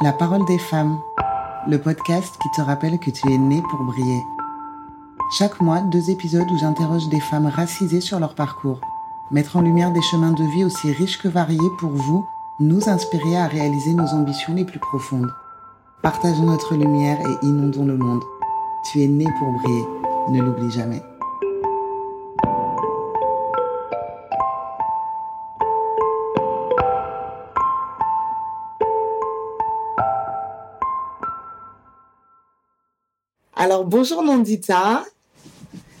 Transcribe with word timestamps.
La 0.00 0.12
parole 0.12 0.44
des 0.44 0.58
femmes, 0.58 1.00
le 1.66 1.80
podcast 1.80 2.38
qui 2.40 2.48
te 2.54 2.60
rappelle 2.60 3.00
que 3.00 3.10
tu 3.10 3.32
es 3.32 3.36
né 3.36 3.60
pour 3.68 3.82
briller. 3.82 4.22
Chaque 5.36 5.60
mois, 5.60 5.80
deux 5.80 6.10
épisodes 6.10 6.48
où 6.48 6.56
j'interroge 6.56 7.08
des 7.08 7.18
femmes 7.18 7.48
racisées 7.48 8.00
sur 8.00 8.20
leur 8.20 8.36
parcours. 8.36 8.80
Mettre 9.32 9.56
en 9.56 9.60
lumière 9.60 9.90
des 9.90 10.02
chemins 10.02 10.30
de 10.30 10.44
vie 10.44 10.64
aussi 10.64 10.92
riches 10.92 11.18
que 11.18 11.26
variés 11.26 11.58
pour 11.80 11.90
vous, 11.90 12.24
nous 12.60 12.88
inspirer 12.88 13.36
à 13.36 13.48
réaliser 13.48 13.92
nos 13.92 14.06
ambitions 14.14 14.54
les 14.54 14.64
plus 14.64 14.78
profondes. 14.78 15.34
Partageons 16.00 16.44
notre 16.44 16.76
lumière 16.76 17.18
et 17.20 17.46
inondons 17.46 17.84
le 17.84 17.96
monde. 17.96 18.22
Tu 18.84 19.02
es 19.02 19.08
né 19.08 19.26
pour 19.40 19.50
briller, 19.50 19.84
ne 20.30 20.40
l'oublie 20.40 20.70
jamais. 20.70 21.02
Bonjour 33.88 34.22
Nandita. 34.22 35.06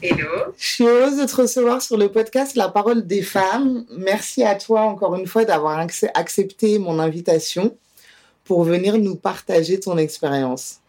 Hello. 0.02 0.54
Je 0.58 0.66
suis 0.66 0.86
heureuse 0.86 1.16
de 1.16 1.24
te 1.24 1.36
recevoir 1.36 1.80
sur 1.80 1.96
le 1.96 2.12
podcast 2.12 2.54
La 2.54 2.68
parole 2.68 3.06
des 3.06 3.22
femmes. 3.22 3.86
Merci 3.88 4.44
à 4.44 4.56
toi 4.56 4.82
encore 4.82 5.16
une 5.16 5.26
fois 5.26 5.46
d'avoir 5.46 5.78
accepté 5.78 6.78
mon 6.78 6.98
invitation 6.98 7.76
pour 8.44 8.62
venir 8.64 8.98
nous 8.98 9.16
partager 9.16 9.80
ton 9.80 9.96
expérience. 9.96 10.80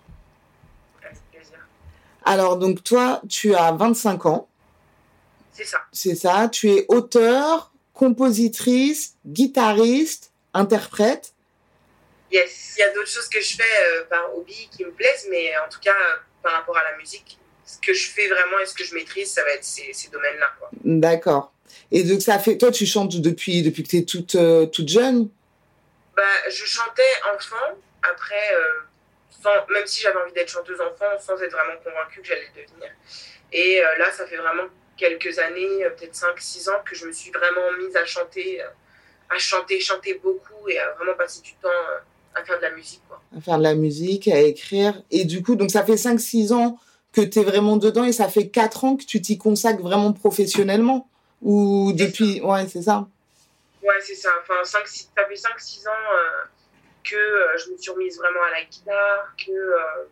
Alors 2.26 2.58
donc 2.58 2.84
toi, 2.84 3.22
tu 3.30 3.56
as 3.56 3.72
25 3.72 4.26
ans. 4.26 4.50
C'est 5.54 5.64
ça. 5.64 5.80
C'est 5.94 6.16
ça. 6.16 6.50
Tu 6.52 6.70
es 6.70 6.86
auteur, 6.90 7.72
compositrice, 7.94 9.16
guitariste, 9.26 10.32
interprète. 10.54 11.34
Yes. 12.30 12.76
Il 12.78 12.82
y 12.82 12.84
a 12.84 12.94
d'autres 12.94 13.08
choses 13.08 13.30
que 13.30 13.40
je 13.40 13.56
fais 13.56 13.64
euh, 13.64 14.04
par 14.10 14.36
hobby 14.36 14.70
qui 14.76 14.84
me 14.84 14.92
plaisent, 14.92 15.28
mais 15.32 15.52
en 15.66 15.70
tout 15.70 15.80
cas, 15.80 15.92
euh, 15.92 16.29
par 16.42 16.54
rapport 16.54 16.78
à 16.78 16.84
la 16.92 16.98
musique, 16.98 17.38
ce 17.66 17.78
que 17.80 17.94
je 17.94 18.10
fais 18.10 18.28
vraiment 18.28 18.60
et 18.60 18.66
ce 18.66 18.74
que 18.74 18.84
je 18.84 18.96
maîtrise, 18.96 19.32
ça 19.32 19.44
va 19.44 19.52
être 19.52 19.64
ces, 19.64 19.94
ces 19.94 20.10
domaines-là. 20.10 20.52
D'accord. 20.84 21.54
Et 21.92 22.04
donc 22.04 22.22
ça 22.22 22.40
fait, 22.40 22.58
toi 22.58 22.72
tu 22.72 22.86
chantes 22.86 23.16
depuis 23.18 23.62
depuis 23.62 23.84
que 23.84 23.90
tu 23.90 23.98
es 23.98 24.04
toute 24.04 24.36
euh, 24.36 24.66
toute 24.66 24.90
jeune? 24.90 25.30
Bah, 26.16 26.24
je 26.50 26.66
chantais 26.66 27.02
enfant, 27.34 27.78
après, 28.02 28.54
euh, 28.54 28.82
sans, 29.30 29.68
même 29.70 29.86
si 29.86 30.02
j'avais 30.02 30.20
envie 30.20 30.34
d'être 30.34 30.50
chanteuse 30.50 30.82
enfant, 30.82 31.18
sans 31.20 31.42
être 31.42 31.52
vraiment 31.52 31.80
convaincue 31.84 32.22
que 32.22 32.28
j'allais 32.28 32.50
le 32.56 32.64
devenir. 32.64 32.92
Et 33.54 33.82
euh, 33.82 33.98
là, 33.98 34.12
ça 34.12 34.28
fait 34.28 34.36
vraiment 34.36 34.66
quelques 34.98 35.40
années, 35.40 35.88
peut-être 35.98 36.14
5-6 36.14 36.70
ans, 36.72 36.82
que 36.84 36.94
je 36.94 37.06
me 37.06 37.14
suis 37.14 37.32
vraiment 37.32 37.72
mise 37.78 37.96
à 37.96 38.06
chanter, 38.06 38.62
à 39.30 39.38
chanter, 39.38 39.80
chanter 39.80 40.16
beaucoup 40.16 40.68
et 40.68 40.78
à 40.78 40.92
vraiment 40.92 41.16
passer 41.16 41.42
du 41.42 41.54
temps 41.56 41.70
à 42.36 42.44
faire 42.44 42.58
de 42.58 42.64
la 42.64 42.72
musique. 42.72 43.02
Quoi. 43.08 43.19
À 43.36 43.42
faire 43.42 43.58
de 43.58 43.64
la 43.64 43.76
musique, 43.76 44.28
à 44.28 44.40
écrire. 44.40 45.02
Et 45.12 45.26
du 45.26 45.44
coup, 45.44 45.56
donc 45.56 45.72
ça 45.72 45.84
fait 45.84 45.96
5-6 45.96 46.54
ans 46.54 46.80
que 47.14 47.22
tu 47.22 47.40
es 47.40 47.44
vraiment 47.44 47.78
dedans 47.78 48.04
et 48.04 48.12
ça 48.12 48.28
fait 48.28 48.48
4 48.48 48.84
ans 48.84 48.96
que 48.96 49.04
tu 49.04 49.22
t'y 49.22 49.38
consacres 49.38 49.82
vraiment 49.82 50.14
professionnellement 50.14 51.08
Ou 51.42 51.94
depuis... 51.94 52.42
Ouais, 52.42 52.68
c'est 52.68 52.84
ça. 52.84 53.08
Ouais, 53.82 54.00
c'est 54.02 54.16
ça. 54.16 54.30
Enfin, 54.42 54.64
5, 54.64 54.88
6, 54.88 55.12
ça 55.18 55.26
fait 55.26 55.34
5-6 55.34 55.88
ans 55.88 56.14
euh, 56.14 56.44
que 57.04 57.16
euh, 57.16 57.58
je 57.58 57.72
me 57.72 57.78
suis 57.78 57.92
remise 57.92 58.18
vraiment 58.18 58.44
à 58.44 58.52
la 58.52 58.64
guitare, 58.64 59.34
que, 59.38 59.52
euh, 59.52 60.06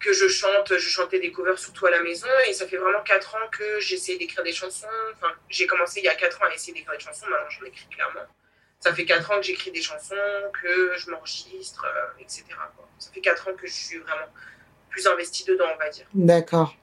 que 0.00 0.12
je 0.12 0.28
chante. 0.28 0.76
Je 0.76 0.88
chantais 0.88 1.20
des 1.20 1.30
covers 1.30 1.58
surtout 1.58 1.86
à 1.86 1.90
la 1.90 2.00
maison. 2.02 2.26
Et 2.48 2.52
ça 2.52 2.66
fait 2.66 2.78
vraiment 2.78 3.02
4 3.02 3.34
ans 3.34 3.48
que 3.52 3.80
j'essaie 3.80 4.16
d'écrire 4.16 4.42
des 4.42 4.52
chansons. 4.52 4.86
Enfin, 5.14 5.32
j'ai 5.48 5.66
commencé 5.66 6.00
il 6.00 6.04
y 6.04 6.08
a 6.08 6.14
4 6.14 6.42
ans 6.42 6.46
à 6.50 6.54
essayer 6.54 6.72
d'écrire 6.72 6.96
des 6.96 7.04
chansons. 7.04 7.26
Maintenant, 7.28 7.50
j'en 7.50 7.66
écris 7.66 7.86
clairement. 7.88 8.26
Ça 8.84 8.92
fait 8.92 9.06
4 9.06 9.30
ans 9.30 9.36
que 9.40 9.46
j'écris 9.46 9.70
des 9.70 9.80
chansons, 9.80 10.14
que 10.62 10.90
je 10.98 11.10
m'enregistre, 11.10 11.86
euh, 11.86 12.20
etc. 12.20 12.44
quoi. 12.76 12.86
Ça 12.98 13.08
fait 13.14 13.22
4 13.22 13.48
ans 13.48 13.52
que 13.56 13.66
je 13.66 13.72
suis 13.72 13.96
vraiment 13.96 14.26
plus 14.90 15.06
investie 15.06 15.42
dedans, 15.44 15.64
on 15.74 15.78
va 15.78 15.88
dire. 15.88 16.04
D'accord. 16.12 16.76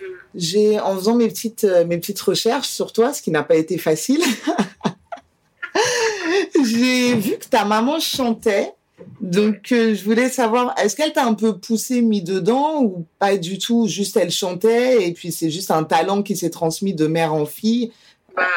Mm. 0.00 0.04
J'ai, 0.34 0.80
en 0.80 0.96
faisant 0.96 1.14
mes 1.14 1.28
petites, 1.28 1.62
euh, 1.62 1.84
mes 1.84 1.98
petites 1.98 2.20
recherches 2.20 2.66
sur 2.66 2.92
toi, 2.92 3.12
ce 3.12 3.22
qui 3.22 3.30
n'a 3.30 3.44
pas 3.44 3.54
été 3.54 3.78
facile, 3.78 4.20
j'ai 6.64 7.14
vu 7.14 7.38
que 7.38 7.46
ta 7.46 7.64
maman 7.64 8.00
chantait. 8.00 8.72
Donc, 9.20 9.70
euh, 9.70 9.94
je 9.94 10.02
voulais 10.02 10.30
savoir, 10.30 10.74
est-ce 10.78 10.96
qu'elle 10.96 11.12
t'a 11.12 11.24
un 11.24 11.34
peu 11.34 11.56
poussé, 11.56 12.02
mis 12.02 12.22
dedans, 12.22 12.82
ou 12.82 13.06
pas 13.20 13.36
du 13.36 13.60
tout, 13.60 13.86
juste 13.86 14.16
elle 14.16 14.32
chantait, 14.32 15.06
et 15.06 15.12
puis 15.12 15.30
c'est 15.30 15.50
juste 15.50 15.70
un 15.70 15.84
talent 15.84 16.24
qui 16.24 16.36
s'est 16.36 16.50
transmis 16.50 16.92
de 16.92 17.06
mère 17.06 17.34
en 17.34 17.46
fille? 17.46 17.92
Bah, 18.34 18.48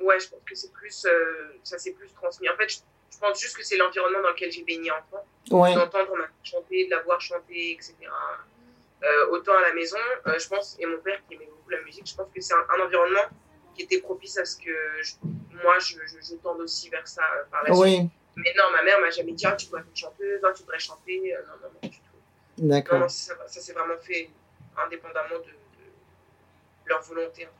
ouais, 0.00 0.18
je 0.18 0.28
pense 0.28 0.40
que 0.44 0.56
c'est 0.56 0.72
plus. 0.72 1.06
euh, 1.06 1.49
ça 1.64 1.78
s'est 1.78 1.92
plus 1.92 2.08
transmis. 2.12 2.48
En 2.48 2.56
fait, 2.56 2.68
je, 2.68 2.78
je 3.12 3.18
pense 3.18 3.40
juste 3.40 3.56
que 3.56 3.62
c'est 3.64 3.76
l'environnement 3.76 4.22
dans 4.22 4.30
lequel 4.30 4.50
j'ai 4.52 4.62
baigné 4.64 4.90
enfant. 4.90 5.24
Ouais, 5.50 5.74
d'entendre 5.74 6.10
ma 6.12 6.18
mère 6.18 6.30
chanter, 6.44 6.86
de 6.86 6.90
la 6.90 7.00
voir 7.02 7.20
chanter, 7.20 7.72
etc. 7.72 7.94
Euh, 9.02 9.28
autant 9.30 9.54
à 9.56 9.62
la 9.62 9.72
maison, 9.72 9.96
euh, 10.26 10.38
je 10.38 10.46
pense, 10.48 10.76
et 10.78 10.86
mon 10.86 10.98
père 10.98 11.20
qui 11.26 11.34
aimait 11.34 11.46
beaucoup 11.46 11.70
la 11.70 11.80
musique, 11.82 12.06
je 12.06 12.14
pense 12.14 12.28
que 12.34 12.40
c'est 12.40 12.52
un, 12.54 12.66
un 12.76 12.84
environnement 12.84 13.24
qui 13.74 13.82
était 13.82 14.00
propice 14.00 14.36
à 14.38 14.44
ce 14.44 14.56
que 14.58 14.70
je- 15.02 15.14
moi, 15.62 15.78
je, 15.78 15.96
je, 16.06 16.16
je 16.20 16.34
tende 16.36 16.60
aussi 16.60 16.90
vers 16.90 17.06
ça 17.08 17.22
euh, 17.22 17.44
par 17.50 17.62
la 17.64 17.72
suite. 17.72 17.82
oui, 17.82 18.08
Mais 18.36 18.52
non, 18.58 18.64
ma 18.72 18.82
mère 18.82 19.00
m'a 19.00 19.10
jamais 19.10 19.32
dit, 19.32 19.46
ah, 19.46 19.52
tu 19.52 19.66
dois 19.68 19.80
être 19.80 19.86
chanteuse, 19.96 20.40
ah, 20.44 20.52
tu 20.52 20.62
devrais 20.64 20.78
chanter. 20.78 21.34
Non, 21.48 21.54
non, 21.62 21.68
non, 21.82 21.88
du 21.88 21.98
tout. 21.98 22.04
D'accord. 22.58 23.10
ça, 23.10 23.34
ça 23.46 23.60
s'est 23.60 23.72
vraiment 23.72 23.96
fait 23.98 24.28
indépendamment 24.76 25.38
de, 25.38 25.44
de 25.44 26.88
leur 26.88 27.00
volonté, 27.02 27.46
entre 27.46 27.54
guillemets. 27.54 27.59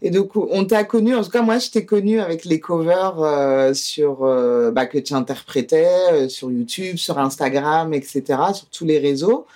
Et 0.00 0.10
donc, 0.10 0.36
on 0.36 0.64
t'a 0.64 0.84
connu, 0.84 1.14
en 1.16 1.24
tout 1.24 1.30
cas, 1.30 1.42
moi, 1.42 1.58
je 1.58 1.70
t'ai 1.70 1.84
connu 1.84 2.20
avec 2.20 2.44
les 2.44 2.60
covers 2.60 3.20
euh, 3.20 3.74
sur, 3.74 4.22
euh, 4.22 4.70
bah, 4.70 4.86
que 4.86 4.98
tu 4.98 5.12
interprétais 5.14 5.88
euh, 6.12 6.28
sur 6.28 6.52
YouTube, 6.52 6.98
sur 6.98 7.18
Instagram, 7.18 7.92
etc., 7.92 8.22
sur 8.54 8.66
tous 8.66 8.84
les 8.84 8.98
réseaux. 8.98 9.46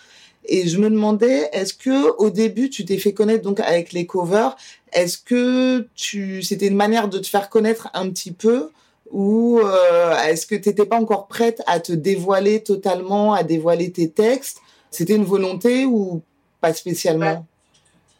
Et 0.47 0.66
je 0.66 0.78
me 0.78 0.91
demandais, 0.91 1.48
est-ce 1.52 1.75
que 1.75 2.10
au 2.19 2.31
début, 2.31 2.70
tu 2.70 2.84
t'es 2.84 2.98
fait 2.98 3.14
connaître 3.14 3.42
donc 3.42 3.60
avec 3.60 3.92
les 3.92 4.06
covers 4.06 4.56
Est-ce 4.92 5.16
que 5.16 5.86
tu, 5.94 6.42
c'était 6.42 6.66
une 6.66 6.76
manière 6.76 7.06
de 7.06 7.20
te 7.20 7.28
faire 7.28 7.48
connaître 7.48 7.88
un 7.94 8.10
petit 8.10 8.32
peu 8.32 8.70
ou 9.12 9.60
est-ce 10.26 10.47
que 10.47 10.56
tu 10.56 10.70
n'étais 10.70 10.86
pas 10.86 10.97
encore 10.97 11.28
prête 11.28 11.62
à 11.66 11.78
te 11.78 11.92
dévoiler 11.92 12.62
totalement, 12.62 13.34
à 13.34 13.44
dévoiler 13.44 13.92
tes 13.92 14.10
textes? 14.10 14.58
C'était 14.91 15.14
une 15.14 15.25
volonté 15.25 15.84
ou 15.84 16.22
pas 16.60 16.75
spécialement? 16.75 17.47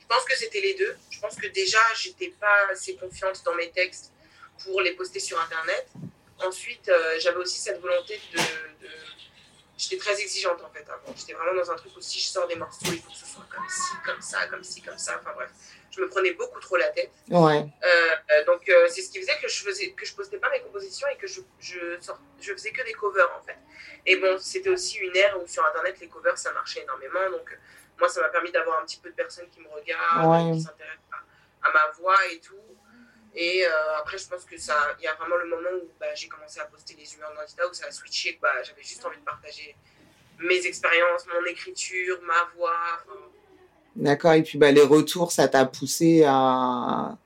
Je 0.01 0.07
pense 0.07 0.25
que 0.25 0.37
c'était 0.37 0.61
les 0.61 0.75
deux. 0.79 0.95
Je 1.23 1.29
pense 1.29 1.37
que 1.37 1.47
déjà, 1.47 1.79
j'étais 1.95 2.35
pas 2.41 2.67
assez 2.73 2.97
confiante 2.97 3.45
dans 3.45 3.55
mes 3.55 3.71
textes 3.71 4.11
pour 4.65 4.81
les 4.81 4.91
poster 4.93 5.21
sur 5.21 5.41
Internet. 5.41 5.87
Ensuite, 6.45 6.89
euh, 6.89 7.15
j'avais 7.21 7.37
aussi 7.37 7.61
cette 7.61 7.81
volonté 7.81 8.21
de. 8.33 8.39
de- 8.39 8.91
J'étais 9.79 9.97
très 9.99 10.21
exigeante 10.21 10.61
en 10.63 10.71
fait 10.71 10.85
avant. 10.89 11.13
J'étais 11.17 11.33
vraiment 11.33 11.55
dans 11.61 11.71
un 11.71 11.75
truc 11.77 11.97
où 11.97 12.01
si 12.01 12.21
je 12.21 12.27
sors 12.27 12.47
des 12.47 12.55
morceaux, 12.57 12.87
il 12.93 13.01
faut 13.01 13.11
que 13.11 13.17
ce 13.17 13.27
soit 13.27 13.47
comme 13.51 13.69
ci, 13.69 13.93
comme 14.05 14.21
ça, 14.23 14.47
comme 14.49 14.63
ci, 14.65 14.81
comme 14.83 14.99
ça. 14.99 15.19
Enfin 15.21 15.33
bref, 15.35 15.51
je 15.91 16.01
me 16.01 16.09
prenais 16.09 16.33
beaucoup 16.35 16.61
trop 16.61 16.77
la 16.77 16.89
tête. 16.91 17.11
Ouais, 17.31 17.65
Euh, 17.85 17.87
euh, 18.31 18.45
donc 18.45 18.69
euh, 18.69 18.87
c'est 18.89 19.03
ce 19.03 19.11
qui 19.11 19.21
faisait 19.21 19.39
que 19.41 19.49
je 19.49 19.63
faisais 19.65 19.91
que 19.93 20.05
je 20.07 20.15
postais 20.15 20.39
pas 20.39 20.51
mes 20.51 20.61
compositions 20.61 21.07
et 21.09 21.17
que 21.17 21.27
je 21.27 21.41
je, 21.59 22.01
sort- 22.01 22.21
je 22.41 22.53
faisais 22.53 22.71
que 22.71 22.83
des 22.85 22.93
covers 22.93 23.29
en 23.41 23.43
fait. 23.45 23.57
Et 24.07 24.17
bon, 24.17 24.39
c'était 24.41 24.69
aussi 24.71 24.99
une 24.99 25.17
ère 25.17 25.41
où 25.43 25.47
sur 25.49 25.65
internet 25.65 25.97
les 26.01 26.09
covers 26.09 26.39
ça 26.39 26.53
marchait 26.53 26.83
énormément 26.83 27.31
donc 27.31 27.57
moi 28.03 28.09
ça 28.09 28.21
m'a 28.21 28.29
permis 28.37 28.51
d'avoir 28.51 28.81
un 28.81 28.85
petit 28.85 28.99
peu 29.03 29.09
de 29.11 29.15
personnes 29.15 29.49
qui 29.53 29.61
me 29.61 29.69
regardent, 29.69 30.27
Ouais. 30.31 30.57
qui 30.57 30.61
s'intéressent 30.63 31.13
à, 31.63 31.69
à 31.69 31.73
ma 31.73 31.85
voix 31.99 32.19
et 32.33 32.39
tout. 32.41 32.67
Et 33.35 33.65
euh, 33.65 33.99
après 34.01 34.19
je 34.19 34.27
pense 34.29 34.45
que 34.45 34.59
ça 34.59 34.77
il 34.99 35.05
y 35.05 35.07
a 35.07 35.15
vraiment 35.15 35.37
le 35.37 35.47
moment 35.55 35.71
où 35.83 35.89
bah, 36.01 36.13
j'ai 36.15 36.29
commencé 36.29 36.59
à 36.61 36.65
poster 36.67 36.95
les 36.99 37.09
humeurs 37.15 37.33
d'Andita 37.37 37.63
où 37.69 37.73
ça 37.73 37.87
a 37.87 37.93
switché 37.93 38.39
bah, 38.43 38.63
j'avais 38.65 38.83
juste 38.83 39.05
envie 39.07 39.19
de 39.19 39.25
partager 39.25 39.75
mes 40.41 40.67
expériences, 40.67 41.25
mon 41.33 41.45
écriture, 41.47 42.21
ma 42.23 42.43
voix. 42.57 42.77
enfin, 43.07 43.21
d'accord. 43.95 44.33
Et 44.33 44.43
puis 44.43 44.59
bah, 44.59 44.73
les 44.73 44.83
retours, 44.83 45.31
ça 45.31 45.47
t'a 45.47 45.65
poussé 45.67 46.25
à... 46.27 47.17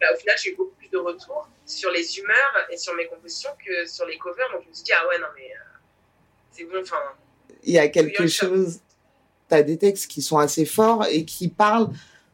bah, 0.00 0.06
au 0.14 0.16
final, 0.18 0.36
j'ai 0.38 0.52
eu 0.52 0.56
beaucoup 0.56 0.74
plus 0.78 0.88
de 0.88 0.96
retours 0.96 1.48
sur 1.66 1.90
les 1.90 2.18
humeurs 2.18 2.54
et 2.70 2.76
sur 2.78 2.94
mes 2.94 3.06
compositions 3.08 3.50
que 3.64 3.86
sur 3.86 4.06
les 4.06 4.16
covers. 4.18 4.50
Donc, 4.52 4.62
je 4.64 4.68
me 4.70 4.74
suis 4.74 4.84
dit, 4.84 4.92
ah 4.92 5.06
ouais, 5.08 5.18
non, 5.18 5.26
mais 5.36 5.50
euh, 5.52 5.58
c'est 6.50 6.64
bon, 6.64 6.80
enfin, 6.80 7.02
il 7.62 7.74
y 7.74 7.78
a 7.78 7.88
quelque 7.88 8.26
chose, 8.26 8.80
tu 9.52 9.58
as 9.58 9.62
des 9.62 9.76
textes 9.76 10.10
qui 10.10 10.22
sont 10.22 10.38
assez 10.38 10.64
forts 10.64 11.06
et 11.10 11.24
qui 11.24 11.48
parlent. 11.48 11.88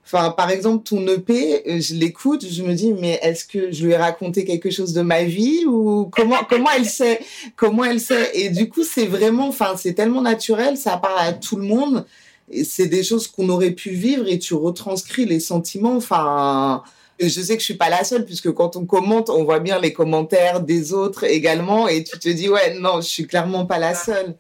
Enfin, 0.05 0.31
par 0.31 0.51
exemple, 0.51 0.85
ton 0.89 1.07
EP, 1.07 1.63
euh, 1.69 1.81
je 1.81 1.95
l'écoute, 1.95 2.47
je 2.47 2.63
me 2.63 2.73
dis, 2.73 2.95
mais 2.95 3.19
est-ce 3.23 3.45
que 3.45 3.71
je 3.71 3.85
lui 3.85 3.93
ai 3.93 3.97
raconté 3.97 4.47
quelque 4.47 4.71
chose 4.71 4.95
de 4.95 5.03
ma 5.03 5.23
vie 5.25 5.67
ou 5.67 6.09
comment, 6.11 6.39
comment 6.49 6.71
elle 6.75 6.87
sait, 6.87 7.21
comment 7.57 7.85
elle 7.85 8.01
sait? 8.01 8.31
Et 8.33 8.49
du 8.49 8.71
coup, 8.71 8.85
c'est 8.85 9.05
vraiment, 9.05 9.49
enfin, 9.49 9.75
c'est 9.77 9.93
tellement 9.93 10.23
naturel, 10.23 10.79
ça 10.79 10.97
parle 10.97 11.19
à 11.19 11.33
tout 11.35 11.57
le 11.57 11.65
monde. 11.65 12.07
Et 12.51 12.65
c'est 12.65 12.87
des 12.87 13.05
choses 13.05 13.27
qu'on 13.29 13.51
aurait 13.51 13.73
pu 13.73 13.91
vivre 13.91 14.27
et 14.27 14.39
tu 14.39 14.55
retranscris 14.55 15.27
les 15.27 15.41
sentiments. 15.41 15.97
Enfin, 15.97 16.83
je 17.21 17.29
sais 17.29 17.55
que 17.55 17.61
je 17.61 17.65
suis 17.67 17.75
pas 17.75 17.91
la 17.91 18.05
seule 18.05 18.25
puisque 18.25 18.51
quand 18.53 18.77
on 18.77 18.87
commente, 18.87 19.29
on 19.29 19.45
voit 19.45 19.61
bien 19.61 19.79
les 19.79 19.93
commentaires 19.93 20.61
des 20.63 20.95
autres 20.95 21.25
également 21.25 21.87
et 21.87 22.03
tu 22.03 22.19
te 22.19 22.29
dis, 22.31 22.49
ouais, 22.49 22.79
non, 22.79 23.03
je 23.03 23.09
suis 23.09 23.27
clairement 23.27 23.67
pas 23.67 23.79
la 23.79 23.95
seule. 23.95 24.37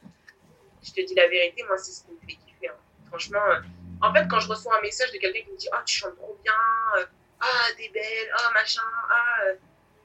je 0.82 0.92
te 0.92 1.06
dis 1.06 1.14
la 1.14 1.28
vérité, 1.28 1.62
moi, 1.66 1.76
c'est 1.76 1.92
ce 1.92 2.00
qui 2.00 2.12
me 2.12 2.18
fait 2.26 2.38
kiffer. 2.46 2.68
hein. 2.68 2.88
Franchement, 3.08 3.44
euh, 3.50 3.60
en 4.00 4.12
fait, 4.12 4.26
quand 4.28 4.40
je 4.40 4.48
reçois 4.48 4.76
un 4.78 4.82
message 4.82 5.12
de 5.12 5.18
quelqu'un 5.18 5.42
qui 5.42 5.50
me 5.50 5.56
dit, 5.56 5.68
ah, 5.72 5.82
tu 5.84 5.96
chantes 5.96 6.16
trop 6.16 6.38
bien, 6.42 6.52
euh, 6.98 7.04
ah, 7.40 7.66
t'es 7.76 7.88
belle, 7.92 8.30
ah, 8.36 8.50
machin, 8.54 8.82
ah. 9.10 9.44
euh, 9.46 9.54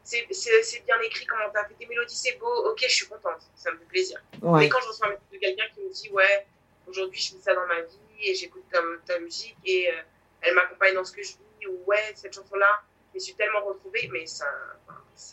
c'est 0.03 0.85
bien 0.85 0.99
écrit, 1.01 1.25
comment 1.25 1.49
t'as 1.53 1.65
fait 1.65 1.75
tes 1.75 1.85
mélodies, 1.85 2.15
c'est 2.15 2.37
beau, 2.37 2.69
ok, 2.69 2.79
je 2.81 2.93
suis 2.93 3.07
contente, 3.07 3.41
ça 3.55 3.71
me 3.71 3.77
fait 3.77 3.85
plaisir. 3.85 4.21
Mais 4.41 4.67
quand 4.67 4.81
je 4.81 4.87
reçois 4.87 5.07
un 5.07 5.11
message 5.11 5.29
de 5.31 5.37
quelqu'un 5.37 5.65
qui 5.73 5.81
me 5.81 5.89
dit, 5.89 6.09
ouais, 6.09 6.45
aujourd'hui 6.87 7.19
je 7.19 7.31
fais 7.31 7.41
ça 7.41 7.53
dans 7.53 7.65
ma 7.67 7.81
vie 7.81 7.99
et 8.19 8.35
j'écoute 8.35 8.63
ta, 8.71 8.81
ta, 9.05 9.19
musique 9.19 9.55
et 9.65 9.89
euh, 9.89 10.01
elle 10.41 10.55
m'accompagne 10.55 10.95
dans 10.95 11.05
ce 11.05 11.13
que 11.13 11.23
je 11.23 11.29
vis, 11.29 11.67
ou 11.67 11.83
ouais, 11.85 12.13
cette 12.15 12.33
chanson-là, 12.33 12.81
je 13.11 13.15
me 13.15 13.19
suis 13.19 13.33
tellement 13.35 13.63
retrouvée, 13.63 14.09
mais 14.11 14.25
c'est 14.25 14.43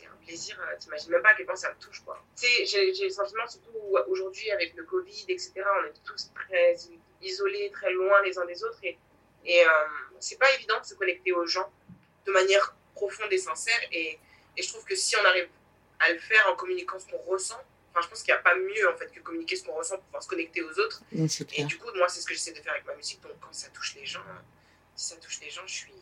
un 0.07 0.25
plaisir, 0.25 0.61
t'imagines 0.79 1.11
même 1.11 1.23
pas 1.23 1.31
à 1.31 1.35
quel 1.35 1.47
point 1.47 1.57
ça 1.57 1.71
me 1.71 1.79
touche, 1.81 2.01
quoi. 2.05 2.23
Tu 2.39 2.47
sais, 2.47 2.93
j'ai 2.95 3.05
le 3.05 3.11
sentiment, 3.11 3.47
surtout 3.49 3.97
aujourd'hui 4.09 4.51
avec 4.53 4.75
le 4.77 4.85
Covid, 4.85 5.25
etc., 5.29 5.53
on 5.57 5.87
est 5.87 6.05
tous 6.05 6.31
très 6.35 6.77
isolés, 7.23 7.71
très 7.73 7.93
loin 7.93 8.23
les 8.23 8.39
uns 8.39 8.47
des 8.47 8.63
autres 8.65 8.79
et, 8.83 8.99
et 9.45 9.65
euh, 9.65 9.71
c'est 10.19 10.39
pas 10.39 10.53
évident 10.55 10.79
de 10.81 10.87
se 10.87 10.95
connecter 10.95 11.33
aux 11.33 11.47
gens 11.47 11.71
de 12.27 12.33
manière 12.33 12.75
profonde 12.95 13.33
et 13.33 13.39
sincère 13.39 13.81
et 13.93 14.19
et 14.57 14.63
je 14.63 14.69
trouve 14.69 14.85
que 14.85 14.95
si 14.97 15.17
on 15.17 15.25
arrive 15.25 15.49
à 16.01 16.13
le 16.13 16.19
faire 16.19 16.47
en 16.53 16.57
communiquant 16.57 16.99
ce 16.99 17.07
qu'on 17.07 17.31
ressent, 17.31 17.61
enfin, 17.91 18.01
je 18.03 18.09
pense 18.09 18.23
qu'il 18.23 18.33
n'y 18.33 18.39
a 18.39 18.43
pas 18.43 18.55
mieux 18.55 18.89
en 18.93 18.97
fait 18.97 19.11
que 19.11 19.21
communiquer 19.21 19.57
ce 19.57 19.65
qu'on 19.65 19.75
ressent 19.75 19.97
pour 19.97 20.05
pouvoir 20.05 20.23
se 20.23 20.29
connecter 20.29 20.63
aux 20.63 20.79
autres. 20.79 21.03
et 21.13 21.65
du 21.65 21.79
coup, 21.79 21.89
moi, 21.97 22.09
c'est 22.09 22.21
ce 22.21 22.27
que 22.27 22.35
j'essaie 22.35 22.53
de 22.53 22.59
faire 22.59 22.73
avec 22.73 22.87
ma 22.87 22.95
musique. 22.95 23.23
Donc, 23.23 23.33
quand 23.41 23.53
ça 23.53 23.69
touche 23.69 23.97
les 23.97 24.07
gens, 24.07 24.21
si 24.95 25.09
ça 25.09 25.17
touche 25.17 25.41
les 25.43 25.51
gens, 25.51 25.63
je 25.67 25.75
suis, 25.75 25.93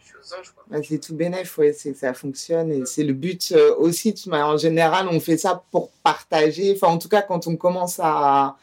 je 0.00 0.06
suis 0.06 0.16
aux 0.16 0.34
anges. 0.34 0.52
Quoi. 0.52 0.82
c'est 0.82 0.98
tout 0.98 1.14
bénéf, 1.14 1.56
ouais, 1.58 1.72
c'est 1.72 1.92
que 1.92 1.98
ça 1.98 2.14
fonctionne. 2.14 2.72
Et 2.72 2.86
c'est 2.86 3.04
le 3.04 3.12
but 3.12 3.52
euh, 3.52 3.74
aussi. 3.76 4.14
En 4.30 4.56
général, 4.56 5.08
on 5.08 5.20
fait 5.20 5.38
ça 5.38 5.64
pour 5.70 5.90
partager. 6.02 6.72
Enfin, 6.76 6.88
en 6.88 6.98
tout 6.98 7.08
cas, 7.08 7.22
quand 7.22 7.46
on 7.46 7.56
commence 7.56 7.98
à 8.02 8.56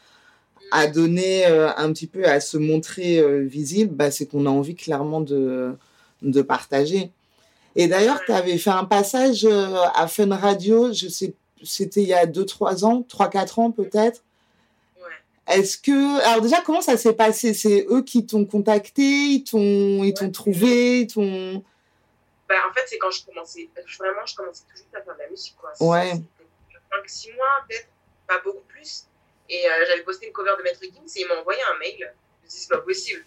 à 0.72 0.86
donner 0.86 1.46
euh, 1.46 1.70
un 1.76 1.92
petit 1.92 2.06
peu, 2.06 2.24
à 2.24 2.40
se 2.40 2.56
montrer 2.56 3.18
euh, 3.18 3.44
visible, 3.44 3.94
bah, 3.94 4.10
c'est 4.10 4.26
qu'on 4.26 4.46
a 4.46 4.48
envie 4.48 4.74
clairement 4.74 5.20
de, 5.20 5.76
de 6.22 6.42
partager. 6.42 7.12
Et 7.76 7.88
d'ailleurs, 7.88 8.20
tu 8.24 8.32
avais 8.32 8.56
fait 8.56 8.70
un 8.70 8.86
passage 8.86 9.44
euh, 9.44 9.76
à 9.94 10.08
Fun 10.08 10.34
Radio, 10.34 10.90
je 10.92 11.08
sais, 11.08 11.34
c'était 11.62 12.02
il 12.02 12.08
y 12.08 12.14
a 12.14 12.24
2-3 12.24 12.86
ans, 12.86 13.06
3-4 13.06 13.60
ans 13.60 13.70
peut-être. 13.70 14.22
Ouais. 14.96 15.54
Est-ce 15.54 15.76
que. 15.76 16.22
Alors, 16.26 16.40
déjà, 16.40 16.62
comment 16.62 16.80
ça 16.80 16.96
s'est 16.96 17.12
passé? 17.12 17.52
C'est 17.52 17.86
eux 17.90 18.02
qui 18.02 18.24
t'ont 18.24 18.46
contacté, 18.46 19.02
ils 19.02 19.44
t'ont 19.44 20.10
t'ont 20.12 20.30
trouvé, 20.30 21.00
ils 21.00 21.06
t'ont. 21.06 21.62
Bah, 22.48 22.54
en 22.68 22.72
fait, 22.72 22.84
c'est 22.86 22.98
quand 22.98 23.10
je 23.10 23.26
commençais. 23.26 23.68
Vraiment, 23.98 24.24
je 24.24 24.34
commençais 24.34 24.62
tout 24.62 24.76
juste 24.76 24.94
à 24.94 25.02
faire 25.02 25.14
de 25.14 25.18
la 25.20 25.28
musique, 25.28 25.56
quoi. 25.60 25.72
Ouais. 25.80 26.14
5-6 27.06 27.34
mois, 27.36 27.46
peut-être, 27.68 27.88
pas 28.26 28.40
beaucoup 28.42 28.64
plus. 28.68 29.06
Et 29.52 29.68
euh, 29.68 29.84
j'avais 29.86 30.02
posté 30.02 30.26
une 30.26 30.32
cover 30.32 30.54
de 30.56 30.62
Maître 30.62 30.80
Gims 30.82 31.04
et 31.14 31.20
ils 31.20 31.28
m'ont 31.28 31.40
envoyé 31.40 31.60
un 31.62 31.78
mail. 31.78 31.98
Je 31.98 32.46
me 32.46 32.48
suis 32.48 32.58
dit, 32.58 32.64
c'est 32.64 32.70
pas 32.70 32.80
possible. 32.80 33.22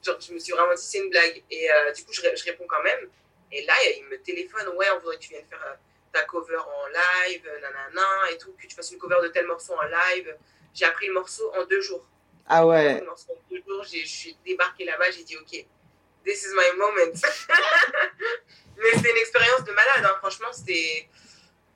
Genre, 0.00 0.20
je 0.20 0.32
me 0.32 0.38
suis 0.38 0.52
vraiment 0.52 0.72
dit, 0.72 0.80
c'est 0.80 0.98
une 0.98 1.10
blague. 1.10 1.42
Et 1.50 1.68
euh, 1.68 1.90
du 1.90 2.04
coup, 2.04 2.12
je, 2.12 2.20
je 2.20 2.44
réponds 2.44 2.66
quand 2.68 2.82
même. 2.84 3.08
Et 3.50 3.64
là, 3.66 3.74
il 3.96 4.04
me 4.04 4.22
téléphone, 4.22 4.68
ouais, 4.76 4.86
on 4.94 5.00
voudrait 5.00 5.16
que 5.16 5.22
tu 5.22 5.30
viennes 5.30 5.44
faire 5.50 5.64
euh, 5.66 5.74
ta 6.12 6.22
cover 6.22 6.58
en 6.58 6.86
live, 6.86 7.42
nanana, 7.60 8.30
et 8.30 8.38
tout, 8.38 8.52
que 8.52 8.68
tu 8.68 8.76
fasses 8.76 8.92
une 8.92 8.98
cover 8.98 9.18
de 9.20 9.28
tel 9.28 9.44
morceau 9.48 9.74
en 9.74 9.82
live. 9.82 10.32
J'ai 10.72 10.84
appris 10.84 11.08
le 11.08 11.14
morceau 11.14 11.52
en 11.56 11.64
deux 11.64 11.80
jours. 11.80 12.06
Ah 12.46 12.64
ouais. 12.64 13.00
Le 13.00 13.06
morceau 13.06 13.32
en 13.32 13.50
deux 13.50 13.62
jours, 13.66 13.82
je 13.82 14.06
suis 14.06 14.36
débarqué 14.46 14.84
là-bas, 14.84 15.10
j'ai 15.10 15.24
dit, 15.24 15.36
ok, 15.36 15.50
this 16.24 16.44
is 16.44 16.54
my 16.54 16.78
moment. 16.78 17.12
Mais 18.76 18.90
c'était 18.94 19.10
une 19.10 19.16
expérience 19.16 19.64
de 19.64 19.72
malade, 19.72 20.04
hein. 20.04 20.14
franchement, 20.18 20.52
c'était. 20.52 21.08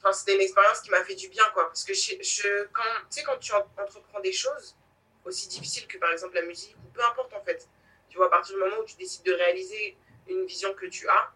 Enfin, 0.06 0.12
c'était 0.12 0.36
une 0.36 0.42
expérience 0.42 0.80
qui 0.82 0.90
m'a 0.90 1.02
fait 1.02 1.16
du 1.16 1.28
bien, 1.28 1.44
quoi. 1.52 1.66
Parce 1.66 1.82
que 1.82 1.92
je, 1.92 2.12
je 2.20 2.64
quand, 2.72 2.82
tu 2.82 3.06
sais, 3.10 3.22
quand 3.24 3.38
tu 3.38 3.52
entreprends 3.52 4.20
des 4.20 4.32
choses 4.32 4.76
aussi 5.24 5.48
difficiles 5.48 5.88
que 5.88 5.98
par 5.98 6.12
exemple 6.12 6.36
la 6.36 6.42
musique, 6.42 6.76
ou 6.76 6.88
peu 6.90 7.02
importe 7.02 7.32
en 7.34 7.42
fait, 7.42 7.68
tu 8.08 8.16
vois, 8.16 8.26
à 8.26 8.30
partir 8.30 8.54
du 8.54 8.62
moment 8.62 8.76
où 8.78 8.84
tu 8.84 8.94
décides 8.94 9.24
de 9.24 9.32
réaliser 9.32 9.96
une 10.28 10.46
vision 10.46 10.72
que 10.74 10.86
tu 10.86 11.08
as, 11.08 11.32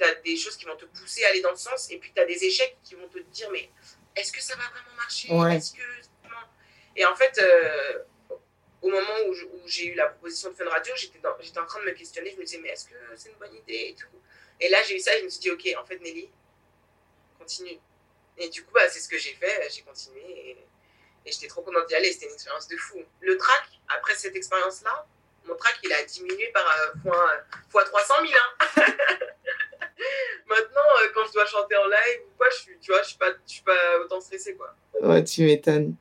tu 0.00 0.04
as 0.04 0.16
des 0.16 0.36
choses 0.36 0.56
qui 0.56 0.64
vont 0.64 0.74
te 0.74 0.84
pousser 0.86 1.24
à 1.24 1.28
aller 1.28 1.42
dans 1.42 1.52
le 1.52 1.56
sens, 1.56 1.92
et 1.92 1.98
puis 1.98 2.12
tu 2.12 2.20
as 2.20 2.24
des 2.24 2.42
échecs 2.44 2.76
qui 2.82 2.96
vont 2.96 3.06
te 3.06 3.20
dire, 3.20 3.48
mais 3.52 3.70
est-ce 4.16 4.32
que 4.32 4.42
ça 4.42 4.56
va 4.56 4.64
vraiment 4.70 4.96
marcher? 4.96 5.28
Est-ce 5.56 5.72
que... 5.74 5.82
Et 6.96 7.06
en 7.06 7.14
fait, 7.14 7.38
euh, 7.38 8.00
au 8.82 8.90
moment 8.90 9.28
où, 9.28 9.34
j'ai 9.66 9.86
eu 9.86 9.94
la 9.94 10.08
proposition 10.08 10.50
de 10.50 10.56
Fun 10.56 10.68
Radio, 10.68 10.92
j'étais 10.96 11.58
en 11.60 11.66
train 11.66 11.78
de 11.78 11.84
me 11.86 11.92
questionner, 11.92 12.32
je 12.32 12.36
me 12.36 12.44
disais, 12.44 12.58
mais 12.58 12.70
est-ce 12.70 12.86
que 12.86 12.96
c'est 13.14 13.28
une 13.30 13.36
bonne 13.36 13.54
idée 13.54 13.90
et 13.90 13.94
tout? 13.94 14.08
Et 14.58 14.68
là, 14.68 14.82
j'ai 14.82 14.96
eu 14.96 15.00
ça, 15.00 15.14
et 15.14 15.20
je 15.20 15.24
me 15.24 15.30
suis 15.30 15.40
dit, 15.40 15.50
ok, 15.52 15.80
en 15.80 15.86
fait, 15.86 16.00
Nelly, 16.00 16.28
continue. 17.38 17.78
Et 18.38 18.48
du 18.48 18.64
coup, 18.64 18.72
bah, 18.74 18.88
c'est 18.88 19.00
ce 19.00 19.08
que 19.08 19.18
j'ai 19.18 19.34
fait, 19.34 19.68
j'ai 19.74 19.82
continué, 19.82 20.22
et, 20.22 20.56
j'étais 21.26 21.46
trop 21.46 21.62
contente 21.62 21.86
d'y 21.88 21.94
aller, 21.94 22.12
c'était 22.12 22.26
une 22.26 22.32
expérience 22.32 22.66
de 22.66 22.76
fou. 22.76 22.98
Le 23.20 23.36
track, 23.36 23.64
après 23.88 24.14
cette 24.14 24.34
expérience-là, 24.34 25.06
mon 25.46 25.54
track, 25.54 25.78
il 25.84 25.92
a 25.92 26.02
diminué 26.04 26.50
par 26.52 26.64
euh, 26.64 26.98
fois, 27.02 27.30
fois 27.70 27.84
300 27.84 28.14
000. 28.22 28.32
Hein. 28.34 28.66
Maintenant, 30.48 30.80
euh, 31.00 31.08
quand 31.14 31.26
je 31.26 31.32
dois 31.32 31.46
chanter 31.46 31.76
en 31.76 31.84
live 31.84 32.20
ou 32.26 32.36
quoi, 32.36 32.48
je 32.50 32.56
suis, 32.56 32.78
tu 32.80 32.90
vois, 32.90 33.02
je 33.02 33.08
suis 33.08 33.18
pas, 33.18 33.30
je 33.46 33.52
suis 33.52 33.62
pas 33.62 33.98
autant 34.04 34.20
stressée, 34.20 34.56
quoi. 34.56 34.74
Ouais, 35.00 35.22
tu 35.24 35.44
m'étonnes. 35.44 35.94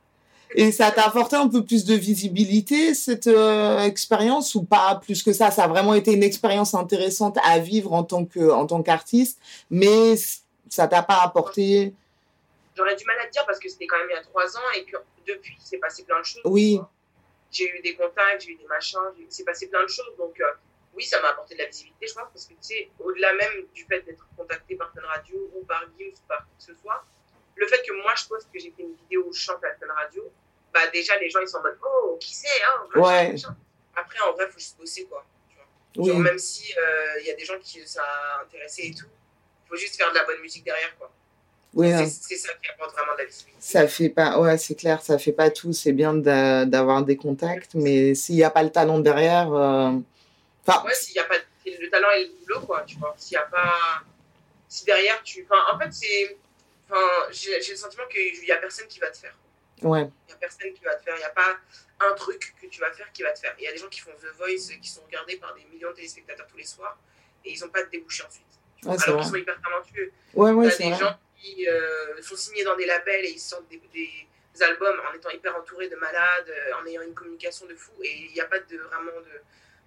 Et 0.54 0.72
ça 0.72 0.92
t'a 0.92 1.06
apporté 1.06 1.36
un 1.36 1.48
peu 1.48 1.64
plus 1.64 1.86
de 1.86 1.96
visibilité, 1.96 2.94
cette 2.94 3.28
euh, 3.28 3.80
expérience, 3.80 4.54
ou 4.56 4.64
pas 4.64 5.00
plus 5.02 5.24
que 5.24 5.32
ça? 5.32 5.50
Ça 5.50 5.64
a 5.64 5.68
vraiment 5.68 5.94
été 5.94 6.12
une 6.12 6.24
expérience 6.24 6.74
intéressante 6.74 7.38
à 7.44 7.60
vivre 7.60 7.94
en 7.94 8.04
tant 8.04 8.28
en 8.36 8.66
tant 8.66 8.84
qu'artiste, 8.84 9.40
mais 9.70 10.16
ça 10.70 10.88
t'a 10.88 11.04
pas 11.04 11.22
apporté. 11.24 11.94
J'aurais 12.76 12.96
du 12.96 13.06
mal 13.06 13.20
à 13.20 13.26
te 13.26 13.32
dire 13.32 13.46
parce 13.46 13.60
que 13.60 13.68
c'était 13.68 13.88
quand 13.88 13.98
même 13.98 14.08
il 14.10 14.14
y 14.14 14.18
a 14.18 14.22
trois 14.22 14.58
ans 14.58 14.72
et 14.76 14.86
que 14.86 14.98
depuis, 15.28 15.58
il 15.60 15.66
s'est 15.66 15.78
passé 15.78 16.04
plein 16.04 16.20
de 16.20 16.26
choses. 16.26 16.42
Oui. 16.46 16.80
J'ai 17.52 17.70
eu 17.70 17.82
des 17.82 17.96
contacts, 17.96 18.44
j'ai 18.44 18.52
eu 18.52 18.56
des 18.56 18.68
machins, 18.68 19.00
il 19.20 19.32
s'est 19.32 19.44
passé 19.44 19.68
plein 19.68 19.84
de 19.84 19.90
choses. 19.90 20.16
Donc, 20.18 20.40
euh, 20.40 20.46
oui, 20.94 21.04
ça 21.04 21.22
m'a 21.22 21.30
apporté 21.30 21.56
de 21.56 21.60
la 21.60 21.68
visibilité, 21.68 22.08
je 22.08 22.14
pense, 22.14 22.30
parce 22.34 22.46
que 22.46 22.54
tu 22.54 22.60
sais, 22.62 22.90
au-delà 23.00 23.34
même 23.34 23.66
du 23.74 23.86
fait 23.86 24.02
d'être 24.02 24.26
contacté 24.38 24.76
par 24.76 24.92
Fun 24.94 25.02
Radio 25.06 25.52
ou 25.54 25.64
par 25.66 25.84
Gims 25.98 26.14
ou 26.14 26.28
par 26.28 26.46
qui 26.46 26.66
que 26.66 26.74
ce 26.74 26.82
soit, 26.82 27.04
le 27.56 27.68
fait 27.68 27.82
que 27.86 27.94
moi 28.02 28.14
je 28.16 28.26
poste 28.28 28.52
que 28.52 28.60
j'ai 28.60 28.72
fait 28.72 28.84
une 28.84 28.96
vidéo 28.96 29.26
où 29.28 29.34
je 29.34 29.40
chante 29.40 29.64
à 29.64 29.74
Fun 29.76 29.94
Radio, 29.94 30.32
bah 30.74 30.88
déjà 30.88 31.18
les 31.20 31.30
gens 31.30 31.40
ils 31.42 31.48
sont 31.48 31.58
en 31.58 31.64
mode 31.64 31.78
oh, 31.84 32.18
qui 32.20 32.34
c'est 32.34 32.48
hein, 32.64 33.00
ouais. 33.00 33.36
Après, 33.94 34.20
en 34.22 34.32
vrai, 34.34 34.46
il 34.48 34.52
faut 34.52 34.60
juste 34.60 34.78
bosser 34.78 35.06
quoi. 35.06 35.26
Genre, 35.94 36.20
même 36.20 36.40
si 36.40 36.74
euh, 36.78 37.20
il 37.20 37.28
y 37.28 37.32
a 37.32 37.34
des 37.36 37.44
gens 37.44 37.60
qui 37.60 37.86
ça 37.86 38.02
a 38.04 38.42
intéressé 38.44 38.84
et 38.84 38.96
tout, 38.96 39.08
il 39.66 39.70
faut 39.70 39.76
juste 39.76 39.98
faire 39.98 40.10
de 40.10 40.16
la 40.16 40.24
bonne 40.24 40.40
musique 40.40 40.64
derrière 40.64 40.98
quoi. 40.98 41.12
Oui, 41.74 41.90
c'est 42.08 42.36
ça 42.36 42.50
qui 42.62 42.70
apporte 42.70 42.92
vraiment 42.94 43.14
de 43.14 43.20
la 43.20 43.26
visibilité. 43.26 43.58
Ça 43.62 43.88
fait 43.88 44.10
pas, 44.10 44.40
ouais, 44.40 44.58
c'est 44.58 44.76
clair, 44.76 45.02
ça 45.02 45.18
fait 45.18 45.32
pas 45.32 45.50
tout. 45.50 45.72
C'est 45.72 45.94
bien 45.94 46.14
d'avoir 46.14 47.04
des 47.04 47.16
contacts, 47.16 47.76
mais 47.76 48.14
s'il 48.14 48.36
n'y 48.36 48.44
a 48.44 48.50
pas 48.50 48.64
le 48.64 48.72
talent 48.72 49.00
derrière, 49.00 49.54
euh, 49.54 49.92
Enfin, 50.66 50.86
ouais, 50.86 50.94
s'il 50.94 51.16
y 51.16 51.20
a 51.20 51.24
pas 51.24 51.36
le 51.66 51.90
talent 51.90 52.12
et 52.12 52.26
le 52.26 52.32
boulot, 52.40 52.62
quoi, 52.62 52.84
tu 52.84 52.98
vois. 52.98 53.14
S'il 53.18 53.34
y 53.34 53.38
a 53.38 53.46
pas. 53.46 54.04
Si 54.68 54.86
derrière, 54.86 55.22
tu. 55.24 55.48
Enfin, 55.50 55.62
en 55.74 55.80
fait, 55.80 55.92
c'est. 55.92 56.38
Enfin, 56.90 57.02
j'ai 57.32 57.58
le 57.58 57.76
sentiment 57.76 58.04
qu'il 58.08 58.42
n'y 58.42 58.52
a 58.52 58.58
personne 58.58 58.88
qui 58.88 59.00
va 59.00 59.10
te 59.10 59.18
faire. 59.18 59.36
Ouais. 59.82 60.02
Il 60.02 60.28
n'y 60.28 60.34
a 60.34 60.38
personne 60.40 60.72
qui 60.74 60.84
va 60.84 60.96
te 60.96 61.04
faire. 61.04 61.16
Il 61.16 61.20
n'y 61.20 61.26
a 61.26 61.30
pas 61.30 61.58
un 62.00 62.14
truc 62.14 62.54
que 62.62 62.68
tu 62.68 62.80
vas 62.80 62.92
faire 62.92 63.12
qui 63.12 63.24
va 63.24 63.32
te 63.32 63.40
faire. 63.40 63.56
Il 63.58 63.64
y 63.64 63.68
a 63.68 63.72
des 63.72 63.78
gens 63.78 63.88
qui 63.88 64.02
font 64.02 64.12
The 64.12 64.38
Voice, 64.38 64.78
qui 64.82 64.90
sont 64.90 65.02
regardés 65.06 65.38
par 65.38 65.56
des 65.56 65.64
millions 65.72 65.90
de 65.90 65.96
téléspectateurs 65.96 66.48
tous 66.48 66.58
les 66.58 66.66
soirs, 66.66 66.98
et 67.46 67.54
ils 67.54 67.60
n'ont 67.62 67.70
pas 67.70 67.84
de 67.84 67.90
débouché 67.90 68.24
ensuite. 68.28 68.46
Ouais, 68.84 69.02
Alors 69.04 69.22
qu'ils 69.22 69.30
sont 69.30 69.36
hyper 69.36 69.60
talentueux. 69.62 70.12
Ouais, 70.34 70.52
ouais, 70.52 70.70
c'est 70.70 70.84
des 70.84 70.96
gens 70.96 71.18
qui 71.42 71.68
euh, 71.68 72.22
sont 72.22 72.36
signés 72.36 72.64
dans 72.64 72.76
des 72.76 72.86
labels 72.86 73.26
et 73.26 73.32
ils 73.32 73.40
sortent 73.40 73.70
des, 73.70 73.82
des 73.94 74.64
albums 74.64 75.00
en 75.10 75.16
étant 75.16 75.30
hyper 75.30 75.56
entourés 75.56 75.90
de 75.90 75.96
malades, 75.96 76.50
euh, 76.50 76.82
en 76.82 76.86
ayant 76.86 77.02
une 77.02 77.14
communication 77.14 77.66
de 77.66 77.76
fou, 77.76 77.92
et 78.04 78.28
il 78.30 78.34
n'y 78.34 78.42
a 78.42 78.46
pas 78.46 78.60
de, 78.60 78.78
vraiment 78.78 79.20
de 79.20 79.42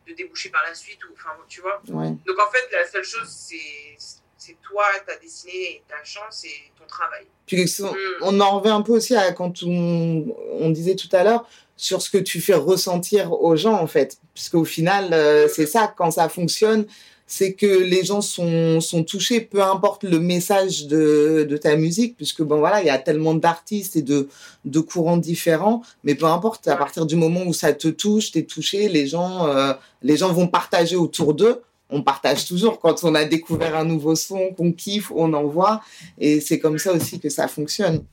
de 0.06 0.14
déboucher 0.14 0.50
par 0.50 0.62
la 0.66 0.74
suite. 0.74 1.02
Ou, 1.04 1.12
enfin, 1.14 1.30
tu 1.48 1.60
vois. 1.60 1.80
Donc 1.86 2.38
en 2.38 2.50
fait, 2.50 2.68
la 2.72 2.86
seule 2.86 3.04
chose, 3.04 3.28
c'est 3.28 4.56
toi, 4.62 4.84
ta 5.06 5.16
destinée, 5.16 5.82
ta 5.88 6.02
chance 6.04 6.44
et 6.44 6.72
ton 6.78 6.86
travail. 6.86 7.26
Puis 7.46 7.64
mm. 7.64 7.94
on 8.20 8.40
en 8.40 8.58
revient 8.58 8.72
un 8.72 8.82
peu 8.82 8.92
aussi 8.92 9.16
à 9.16 9.32
quand 9.32 9.62
on, 9.62 10.26
on 10.50 10.70
disait 10.70 10.96
tout 10.96 11.08
à 11.12 11.24
l'heure 11.24 11.48
sur 11.76 12.02
ce 12.02 12.10
que 12.10 12.18
tu 12.18 12.40
fais 12.40 12.54
ressentir 12.54 13.32
aux 13.32 13.56
gens 13.56 13.74
en 13.74 13.86
fait, 13.86 14.18
puisqu'au 14.34 14.64
final, 14.64 15.10
euh, 15.12 15.46
mm. 15.46 15.48
c'est 15.48 15.66
ça, 15.66 15.92
quand 15.96 16.10
ça 16.10 16.28
fonctionne, 16.28 16.86
c'est 17.36 17.54
que 17.54 17.66
les 17.66 18.04
gens 18.04 18.20
sont, 18.20 18.80
sont 18.80 19.02
touchés, 19.02 19.40
peu 19.40 19.60
importe 19.60 20.04
le 20.04 20.20
message 20.20 20.86
de, 20.86 21.44
de 21.48 21.56
ta 21.56 21.74
musique, 21.74 22.16
puisque 22.16 22.42
bon 22.42 22.58
voilà, 22.58 22.80
il 22.80 22.86
y 22.86 22.90
a 22.90 22.98
tellement 22.98 23.34
d'artistes 23.34 23.96
et 23.96 24.02
de, 24.02 24.28
de 24.64 24.78
courants 24.78 25.16
différents, 25.16 25.82
mais 26.04 26.14
peu 26.14 26.26
importe, 26.26 26.68
à 26.68 26.76
partir 26.76 27.06
du 27.06 27.16
moment 27.16 27.42
où 27.44 27.52
ça 27.52 27.72
te 27.72 27.88
touche, 27.88 28.30
t'es 28.30 28.44
touché, 28.44 28.88
les 28.88 29.08
gens, 29.08 29.48
euh, 29.48 29.72
les 30.02 30.16
gens 30.16 30.32
vont 30.32 30.46
partager 30.46 30.94
autour 30.94 31.34
d'eux. 31.34 31.60
On 31.90 32.02
partage 32.02 32.46
toujours 32.46 32.78
quand 32.78 33.02
on 33.02 33.16
a 33.16 33.24
découvert 33.24 33.74
un 33.74 33.84
nouveau 33.84 34.14
son, 34.14 34.54
qu'on 34.56 34.70
kiffe, 34.70 35.10
on 35.10 35.32
envoie, 35.32 35.80
et 36.18 36.40
c'est 36.40 36.60
comme 36.60 36.78
ça 36.78 36.92
aussi 36.92 37.18
que 37.18 37.30
ça 37.30 37.48
fonctionne. 37.48 38.04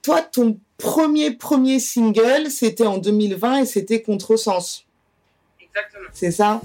Toi, 0.00 0.22
ton 0.22 0.58
premier 0.78 1.32
premier 1.32 1.80
single, 1.80 2.50
c'était 2.50 2.86
en 2.86 2.96
2020 2.96 3.58
et 3.60 3.66
c'était 3.66 4.00
Contresens. 4.00 4.86
Exactement. 5.60 6.08
C'est 6.14 6.30
ça? 6.30 6.62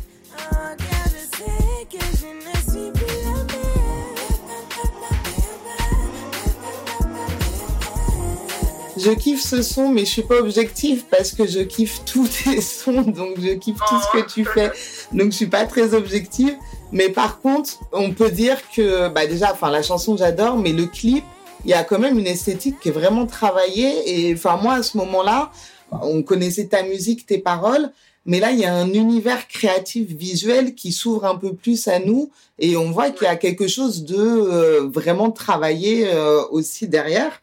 Je 9.04 9.12
kiffe 9.12 9.42
ce 9.42 9.62
son, 9.62 9.90
mais 9.90 10.02
je 10.02 10.12
suis 10.12 10.22
pas 10.22 10.40
objective 10.40 11.04
parce 11.10 11.34
que 11.34 11.46
je 11.46 11.60
kiffe 11.60 12.04
tous 12.06 12.28
tes 12.44 12.62
sons, 12.62 13.02
donc 13.02 13.40
je 13.40 13.54
kiffe 13.54 13.80
tout 13.88 14.00
ce 14.00 14.18
que 14.18 14.26
tu 14.32 14.46
fais. 14.46 14.72
Donc 15.12 15.32
je 15.32 15.38
suis 15.38 15.48
pas 15.48 15.66
très 15.66 15.94
objective. 15.94 16.56
Mais 16.92 17.10
par 17.10 17.40
contre, 17.40 17.80
on 17.92 18.12
peut 18.12 18.30
dire 18.30 18.58
que, 18.76 19.10
bah 19.10 19.26
déjà, 19.26 19.52
enfin, 19.52 19.72
la 19.72 19.82
chanson 19.82 20.16
j'adore, 20.16 20.58
mais 20.58 20.72
le 20.72 20.86
clip, 20.86 21.24
il 21.66 21.72
y 21.72 21.74
a 21.74 21.84
quand 21.84 22.00
même 22.00 22.20
une 22.20 22.28
esthétique 22.28 22.80
qui 22.80 22.90
est 22.90 22.94
vraiment 22.94 23.26
travaillée. 23.26 24.30
Et 24.30 24.34
enfin, 24.34 24.58
moi, 24.62 24.76
à 24.76 24.84
ce 24.84 24.98
moment-là, 24.98 25.52
on 25.92 26.22
connaissait 26.22 26.68
ta 26.68 26.84
musique, 26.84 27.26
tes 27.26 27.40
paroles, 27.40 27.92
mais 28.26 28.40
là, 28.40 28.52
il 28.52 28.60
y 28.60 28.66
a 28.66 28.74
un 28.74 28.94
univers 28.94 29.48
créatif 29.48 30.08
visuel 30.10 30.76
qui 30.76 30.94
s'ouvre 30.94 31.26
un 31.26 31.36
peu 31.36 31.54
plus 31.54 31.88
à 31.88 32.00
nous 32.00 32.32
et 32.58 32.78
on 32.78 32.92
voit 32.92 33.12
qu'il 33.12 33.24
y 33.24 33.30
a 33.30 33.36
quelque 33.36 33.68
chose 33.68 34.06
de 34.06 34.18
euh, 34.18 34.88
vraiment 34.88 35.32
travaillé 35.32 36.08
euh, 36.08 36.42
aussi 36.46 36.88
derrière. 36.88 37.42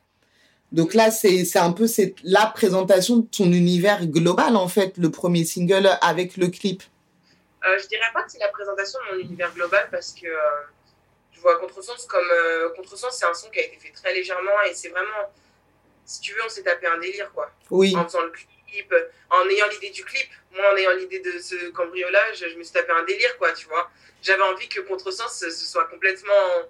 Donc 0.72 0.94
là, 0.94 1.10
c'est 1.10 1.56
un 1.56 1.72
peu 1.72 1.87
la 2.22 2.46
présentation 2.46 3.18
de 3.18 3.26
ton 3.26 3.52
univers 3.52 4.06
global, 4.06 4.56
en 4.56 4.68
fait, 4.68 4.96
le 4.96 5.10
premier 5.10 5.44
single 5.44 5.90
avec 6.00 6.37
le 6.37 6.46
clip. 6.46 6.82
Euh, 7.66 7.78
je 7.82 7.88
dirais 7.88 8.06
pas 8.14 8.22
que 8.22 8.30
c'est 8.30 8.38
la 8.38 8.49
présentation 8.49 8.99
de 9.00 9.16
mon 9.16 9.22
univers 9.22 9.52
global 9.52 9.88
parce 9.90 10.12
que 10.12 10.26
euh, 10.26 10.38
je 11.32 11.40
vois 11.40 11.58
Contresens 11.58 12.06
comme. 12.06 12.25
Contresens, 12.76 13.14
c'est 13.18 13.26
un 13.26 13.34
son 13.34 13.50
qui 13.50 13.58
a 13.58 13.64
été 13.64 13.76
fait 13.78 13.92
très 13.92 14.14
légèrement 14.14 14.62
et 14.70 14.75
c'est 14.75 14.88
vraiment. 14.88 15.30
Si 16.06 16.20
tu 16.20 16.32
veux, 16.34 16.40
on 16.46 16.49
s'est 16.49 16.62
tapé 16.62 16.87
un 16.87 16.99
délire, 16.99 17.30
quoi. 17.32 17.50
Oui. 17.70 17.94
En 17.96 18.04
faisant 18.04 18.22
le 18.22 18.30
clip, 18.30 18.94
en 19.28 19.49
ayant 19.49 19.66
l'idée 19.68 19.90
du 19.90 20.04
clip, 20.04 20.28
moi 20.52 20.73
en 20.73 20.76
ayant 20.76 20.95
l'idée 20.97 21.21
de 21.21 21.38
ce 21.38 21.71
cambriolage, 21.71 22.45
je 22.50 22.57
me 22.57 22.62
suis 22.62 22.73
tapé 22.73 22.92
un 22.92 23.04
délire, 23.04 23.37
quoi, 23.38 23.52
tu 23.52 23.66
vois. 23.66 23.90
J'avais 24.23 24.42
envie 24.42 24.69
que 24.69 24.80
Contresens 24.80 25.33
ce 25.33 25.50
soit 25.50 25.87
complètement. 25.87 26.69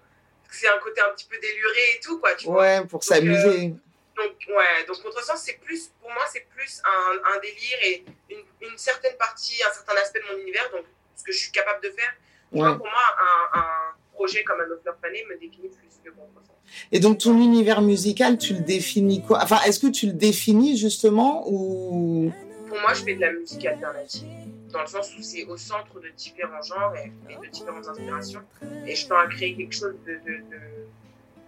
C'est 0.51 0.69
un 0.69 0.79
côté 0.79 1.01
un 1.01 1.11
petit 1.11 1.27
peu 1.27 1.39
déluré 1.39 1.97
et 1.97 2.01
tout, 2.01 2.19
quoi, 2.19 2.35
tu 2.35 2.47
vois. 2.47 2.61
Ouais, 2.61 2.85
pour 2.87 3.03
s'amuser. 3.03 3.75
Donc, 4.17 4.33
ouais, 4.49 4.85
donc 4.87 5.03
Contresens, 5.03 5.41
c'est 5.43 5.59
plus, 5.61 5.91
pour 6.01 6.11
moi, 6.11 6.25
c'est 6.31 6.47
plus 6.55 6.83
un, 6.85 7.33
un, 7.33 7.39
délire 7.39 7.79
et 7.85 8.05
une, 8.29 8.69
une, 8.69 8.77
certaine 8.77 9.17
partie, 9.17 9.63
un 9.67 9.73
certain 9.73 9.95
aspect 9.95 10.21
de 10.21 10.35
mon 10.35 10.43
univers, 10.43 10.69
donc 10.73 10.85
ce 11.17 11.23
que 11.23 11.33
je 11.33 11.39
suis 11.39 11.53
capable 11.53 11.83
de 11.83 11.91
faire. 11.91 12.13
pour 12.51 12.87
moi, 12.87 13.17
un, 13.55 13.59
un, 13.61 13.67
projet 14.13 14.45
comme 14.45 14.61
Un 14.61 14.83
fleur 14.83 14.97
fanée 15.01 15.25
me 15.31 15.39
définit 15.39 15.69
plus 15.69 15.89
que 16.05 16.11
Contresens. 16.11 16.51
Et 16.93 17.01
donc, 17.01 17.19
ton 17.19 17.39
univers 17.39 17.81
musical, 17.81 18.37
tu 18.37 18.53
le 18.53 18.61
définis 18.61 19.23
quoi? 19.23 19.39
Enfin, 19.43 19.61
est-ce 19.63 19.81
que 19.81 19.87
tu 19.87 20.07
le 20.07 20.13
définis 20.13 20.77
justement 20.77 21.45
ou 21.47 22.33
Pour 22.71 22.81
moi, 22.81 22.95
je 22.95 23.03
fais 23.03 23.17
de 23.17 23.21
la 23.21 23.33
musique 23.33 23.67
alternative, 23.67 24.29
dans 24.73 24.81
le 24.81 24.87
sens 24.87 25.13
où 25.19 25.23
c'est 25.23 25.45
au 25.45 25.57
centre 25.57 26.01
de 26.01 26.09
différents 26.17 26.63
genres 26.63 26.95
et, 26.97 27.11
de 27.35 27.51
différentes 27.51 27.87
inspirations, 27.87 28.43
et 28.87 28.95
je 28.95 29.07
tends 29.09 29.19
à 29.19 29.27
créer 29.27 29.57
quelque 29.57 29.75
chose 29.75 29.97
de, 30.07 30.13
de, 30.13 30.37
de 30.39 30.61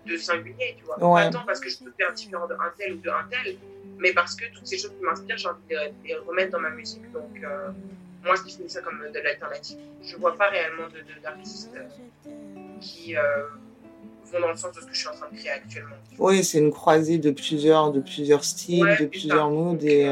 de 0.06 0.16
singulier, 0.16 0.76
tu 0.78 0.84
vois. 0.84 0.98
Pas 0.98 1.30
tant 1.30 1.44
parce 1.46 1.60
que 1.60 1.70
je 1.70 1.78
peux 1.78 1.92
faire 1.96 2.12
différent 2.12 2.46
d'un 2.46 2.56
tel 2.76 2.94
ou 2.94 2.96
d'un 2.98 3.24
tel, 3.30 3.56
mais 3.98 4.12
parce 4.12 4.34
que 4.34 4.44
toutes 4.52 4.66
ces 4.66 4.78
choses 4.78 4.92
qui 4.98 5.04
m'inspirent, 5.04 5.38
j'ai 5.38 5.48
envie 5.48 5.60
de 5.70 5.76
les 6.04 6.16
remettre 6.16 6.52
dans 6.52 6.60
ma 6.60 6.70
musique. 6.70 7.10
Donc, 7.12 7.30
euh, 7.42 7.70
moi, 8.24 8.34
je 8.36 8.42
définis 8.42 8.70
ça 8.70 8.80
comme 8.80 8.98
de 8.98 9.18
l'alternative. 9.18 9.78
Je 10.02 10.16
vois 10.16 10.36
pas 10.36 10.48
réellement 10.48 10.88
d'artistes 11.22 11.70
euh, 11.76 12.30
qui 12.80 13.16
euh, 13.16 13.22
vont 14.32 14.40
dans 14.40 14.50
le 14.50 14.56
sens 14.56 14.74
de 14.74 14.80
ce 14.80 14.86
que 14.86 14.92
je 14.92 14.98
suis 14.98 15.08
en 15.08 15.14
train 15.14 15.30
de 15.30 15.36
créer 15.36 15.52
actuellement. 15.52 15.96
Oui, 16.18 16.42
c'est 16.42 16.58
une 16.58 16.72
croisée 16.72 17.18
de 17.18 17.30
plusieurs, 17.30 17.92
de 17.92 18.00
plusieurs 18.00 18.44
styles, 18.44 18.96
de 18.98 19.06
plusieurs 19.06 19.50
moods. 19.50 19.78
Et, 19.82 20.08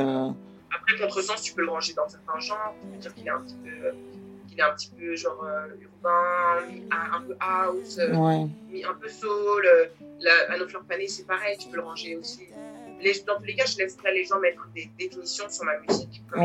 Après, 0.93 1.07
contresens, 1.07 1.43
tu 1.43 1.55
peux 1.55 1.63
le 1.63 1.71
ranger 1.71 1.95
dans 1.95 2.09
certains 2.09 2.39
genres, 2.39 2.75
tu 2.81 2.89
peux 2.89 2.97
dire 2.99 3.15
qu'il 3.15 3.27
est 3.27 3.31
un 3.31 3.41
petit 3.41 3.57
peu 3.57 3.93
il 4.53 4.59
est 4.59 4.63
un 4.63 4.75
petit 4.75 4.91
peu 4.99 5.15
genre 5.17 5.45
euh, 5.45 5.69
urbain, 5.81 6.65
un 6.91 7.21
peu 7.23 7.37
house, 7.41 7.99
euh, 7.99 8.13
un 8.15 8.95
peu 9.01 9.09
soul. 9.09 9.67
Euh, 9.67 9.87
la, 10.21 10.59
nos 10.59 10.69
fleurs 10.69 10.85
panées, 10.85 11.09
c'est 11.09 11.27
pareil, 11.27 11.57
tu 11.59 11.69
peux 11.69 11.77
le 11.77 11.83
ranger 11.83 12.17
aussi. 12.17 12.49
Les, 13.01 13.13
dans 13.27 13.39
tous 13.39 13.45
les 13.45 13.55
cas, 13.55 13.65
je 13.65 13.79
laisserai 13.79 14.13
les 14.13 14.25
gens 14.25 14.39
mettre 14.39 14.67
des 14.75 14.91
définitions 14.99 15.49
sur 15.49 15.65
ma 15.65 15.79
musique. 15.79 16.23
Comme 16.31 16.45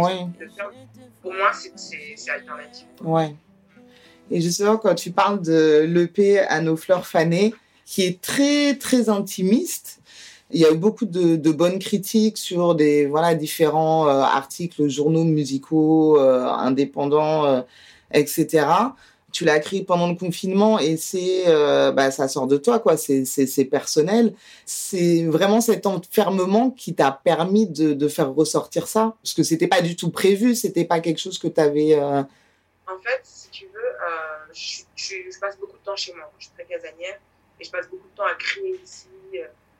Pour 1.22 1.34
moi, 1.34 1.52
c'est 1.54 2.30
alternatif. 2.30 2.86
Ouais. 3.02 3.36
Et 4.32 4.40
justement, 4.40 4.78
quand 4.78 4.96
tu 4.96 5.12
parles 5.12 5.42
de 5.42 5.86
l'EP 5.88 6.40
à 6.40 6.62
nos 6.62 6.78
fleurs 6.78 7.06
fanées, 7.06 7.54
qui 7.86 8.04
est 8.04 8.22
très, 8.22 8.76
très 8.76 9.10
intimiste, 9.10 10.00
il 10.52 10.60
y 10.60 10.66
a 10.66 10.72
eu 10.72 10.78
beaucoup 10.78 11.06
de, 11.06 11.52
bonnes 11.52 11.80
critiques 11.80 12.38
sur 12.38 12.76
des 12.76 13.06
voilà 13.08 13.36
différents 13.36 14.08
articles, 14.08 14.88
journaux 14.88 15.24
musicaux 15.24 16.20
indépendants 16.20 17.64
etc. 18.12 18.68
Tu 19.32 19.44
l'as 19.44 19.58
écrit 19.58 19.84
pendant 19.84 20.08
le 20.08 20.16
confinement 20.16 20.80
et 20.80 20.96
c'est, 20.96 21.44
euh, 21.48 21.92
bah, 21.92 22.10
ça 22.10 22.30
sort 22.30 22.48
de 22.48 22.56
toi, 22.56 22.80
quoi. 22.80 22.96
C'est, 22.96 23.66
personnel. 23.66 24.34
C'est 24.66 25.26
vraiment 25.26 25.60
cet 25.60 25.86
enfermement 25.86 26.72
qui 26.72 26.96
t'a 26.96 27.12
permis 27.12 27.68
de, 27.68 28.08
faire 28.08 28.34
ressortir 28.34 28.88
ça, 28.88 29.16
parce 29.22 29.34
que 29.34 29.44
c'était 29.44 29.68
pas 29.68 29.82
du 29.82 29.96
tout 29.96 30.10
prévu, 30.10 30.56
c'était 30.56 30.86
pas 30.86 31.02
quelque 31.02 31.20
chose 31.20 31.38
que 31.38 31.48
tu 31.48 31.60
avais. 31.60 31.96
Euh, 31.96 32.22
en 32.22 32.98
fait, 33.02 33.20
si 33.24 33.50
tu 33.50 33.66
veux, 33.66 33.80
euh, 33.80 34.54
je, 34.54 34.84
je, 34.96 35.40
passe 35.40 35.58
beaucoup 35.60 35.78
de 35.78 35.84
temps 35.84 35.96
chez 35.96 36.14
moi. 36.14 36.32
Je 36.38 36.46
suis 36.46 36.54
très 36.54 36.64
casanière 36.64 37.20
et 37.60 37.64
je 37.64 37.72
passe 37.72 37.90
beaucoup 37.90 38.08
de 38.08 38.16
temps 38.16 38.26
à 38.26 38.36
créer 38.36 38.80
ici, 38.82 39.08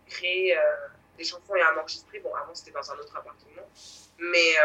créer 0.08 0.58
des 1.18 1.24
chansons 1.24 1.56
et 1.56 1.62
à 1.62 1.72
m'enregistrer. 1.74 2.20
Bon, 2.20 2.34
avant 2.36 2.54
c'était 2.54 2.72
dans 2.72 2.92
un 2.92 2.96
autre 2.98 3.16
appartement, 3.16 3.70
mais 4.20 4.56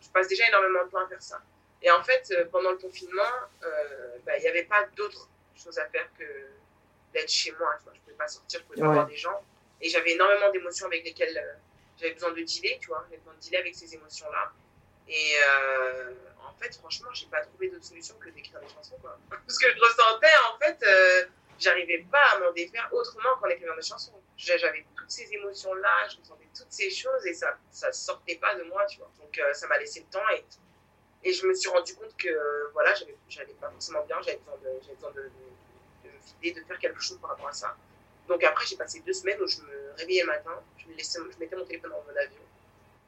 je 0.00 0.08
passe 0.10 0.28
déjà 0.28 0.48
énormément 0.48 0.84
de 0.84 0.90
temps 0.90 1.04
à 1.04 1.08
faire 1.08 1.22
ça. 1.22 1.40
Et 1.82 1.90
en 1.90 2.02
fait, 2.02 2.30
euh, 2.30 2.44
pendant 2.50 2.70
le 2.70 2.78
confinement, 2.78 3.22
euh, 3.64 4.18
bah, 4.24 4.36
il 4.38 4.42
n'y 4.42 4.48
avait 4.48 4.64
pas 4.64 4.84
d'autre 4.96 5.28
chose 5.56 5.78
à 5.78 5.86
faire 5.86 6.08
que 6.18 6.24
d'être 7.12 7.30
chez 7.30 7.52
moi. 7.58 7.76
Je 7.84 7.90
ne 7.90 7.98
pouvais 7.98 8.16
pas 8.16 8.28
sortir, 8.28 8.60
je 8.60 8.64
ne 8.64 8.68
pouvais 8.68 8.86
pas 8.86 8.92
voir 8.92 9.06
des 9.06 9.16
gens. 9.16 9.44
Et 9.80 9.88
j'avais 9.88 10.12
énormément 10.12 10.50
d'émotions 10.52 10.86
avec 10.86 11.04
lesquelles 11.04 11.36
euh, 11.36 11.54
j'avais 11.98 12.14
besoin 12.14 12.30
de 12.30 12.40
dealer, 12.40 12.78
tu 12.80 12.88
vois. 12.88 13.04
J'avais 13.06 13.18
besoin 13.18 13.34
de 13.34 13.40
dealer 13.40 13.60
avec 13.60 13.74
ces 13.74 13.94
émotions-là. 13.94 14.52
Et 15.08 15.34
en 16.46 16.54
fait, 16.54 16.74
franchement, 16.76 17.08
j'ai 17.12 17.26
pas 17.26 17.40
trouvé 17.40 17.68
d'autre 17.68 17.84
solution 17.84 18.14
que 18.18 18.30
d'écrire 18.30 18.60
des 18.60 18.68
chansons, 18.68 18.96
quoi. 19.00 19.18
Parce 19.30 19.58
que 19.58 19.66
je 19.68 19.80
ressentais, 19.80 20.32
en 20.52 20.58
fait, 20.58 21.28
j'arrivais 21.62 22.04
pas 22.10 22.22
à 22.32 22.38
m'en 22.40 22.52
défaire 22.52 22.88
autrement 22.92 23.36
qu'en 23.40 23.48
écrivant 23.48 23.76
des 23.76 23.82
chansons. 23.82 24.12
J'avais 24.36 24.84
toutes 24.96 25.10
ces 25.10 25.32
émotions-là, 25.32 26.08
je 26.10 26.18
ressentais 26.18 26.48
toutes 26.56 26.72
ces 26.72 26.90
choses 26.90 27.26
et 27.26 27.34
ça, 27.34 27.56
ça 27.70 27.92
sortait 27.92 28.36
pas 28.36 28.54
de 28.56 28.64
moi, 28.64 28.84
tu 28.86 28.98
vois. 28.98 29.10
Donc, 29.18 29.40
ça 29.52 29.66
m'a 29.68 29.78
laissé 29.78 30.00
le 30.00 30.06
temps 30.06 30.28
et 30.34 30.44
et 31.24 31.32
je 31.32 31.46
me 31.46 31.54
suis 31.54 31.68
rendu 31.68 31.94
compte 31.94 32.16
que 32.16 32.70
voilà, 32.72 32.92
j'allais 33.28 33.54
pas 33.60 33.70
forcément 33.70 34.04
bien, 34.04 34.20
j'avais 34.22 34.38
besoin 34.38 35.10
de, 35.12 35.22
de, 35.22 36.08
me 36.08 36.10
vider, 36.42 36.60
de 36.60 36.66
faire 36.66 36.78
quelque 36.78 37.00
chose 37.00 37.18
par 37.20 37.30
rapport 37.30 37.48
à 37.48 37.52
ça. 37.52 37.76
Donc 38.26 38.42
après, 38.42 38.66
j'ai 38.66 38.76
passé 38.76 39.02
deux 39.06 39.12
semaines 39.12 39.40
où 39.40 39.46
je 39.46 39.60
me 39.60 39.92
réveillais 39.98 40.22
le 40.22 40.28
matin, 40.28 40.62
je, 40.78 40.88
me 40.88 40.94
laissais, 40.94 41.20
je 41.30 41.38
mettais 41.38 41.56
mon 41.56 41.64
téléphone 41.64 41.92
en 41.92 42.02
mode 42.02 42.16
avion. 42.16 42.40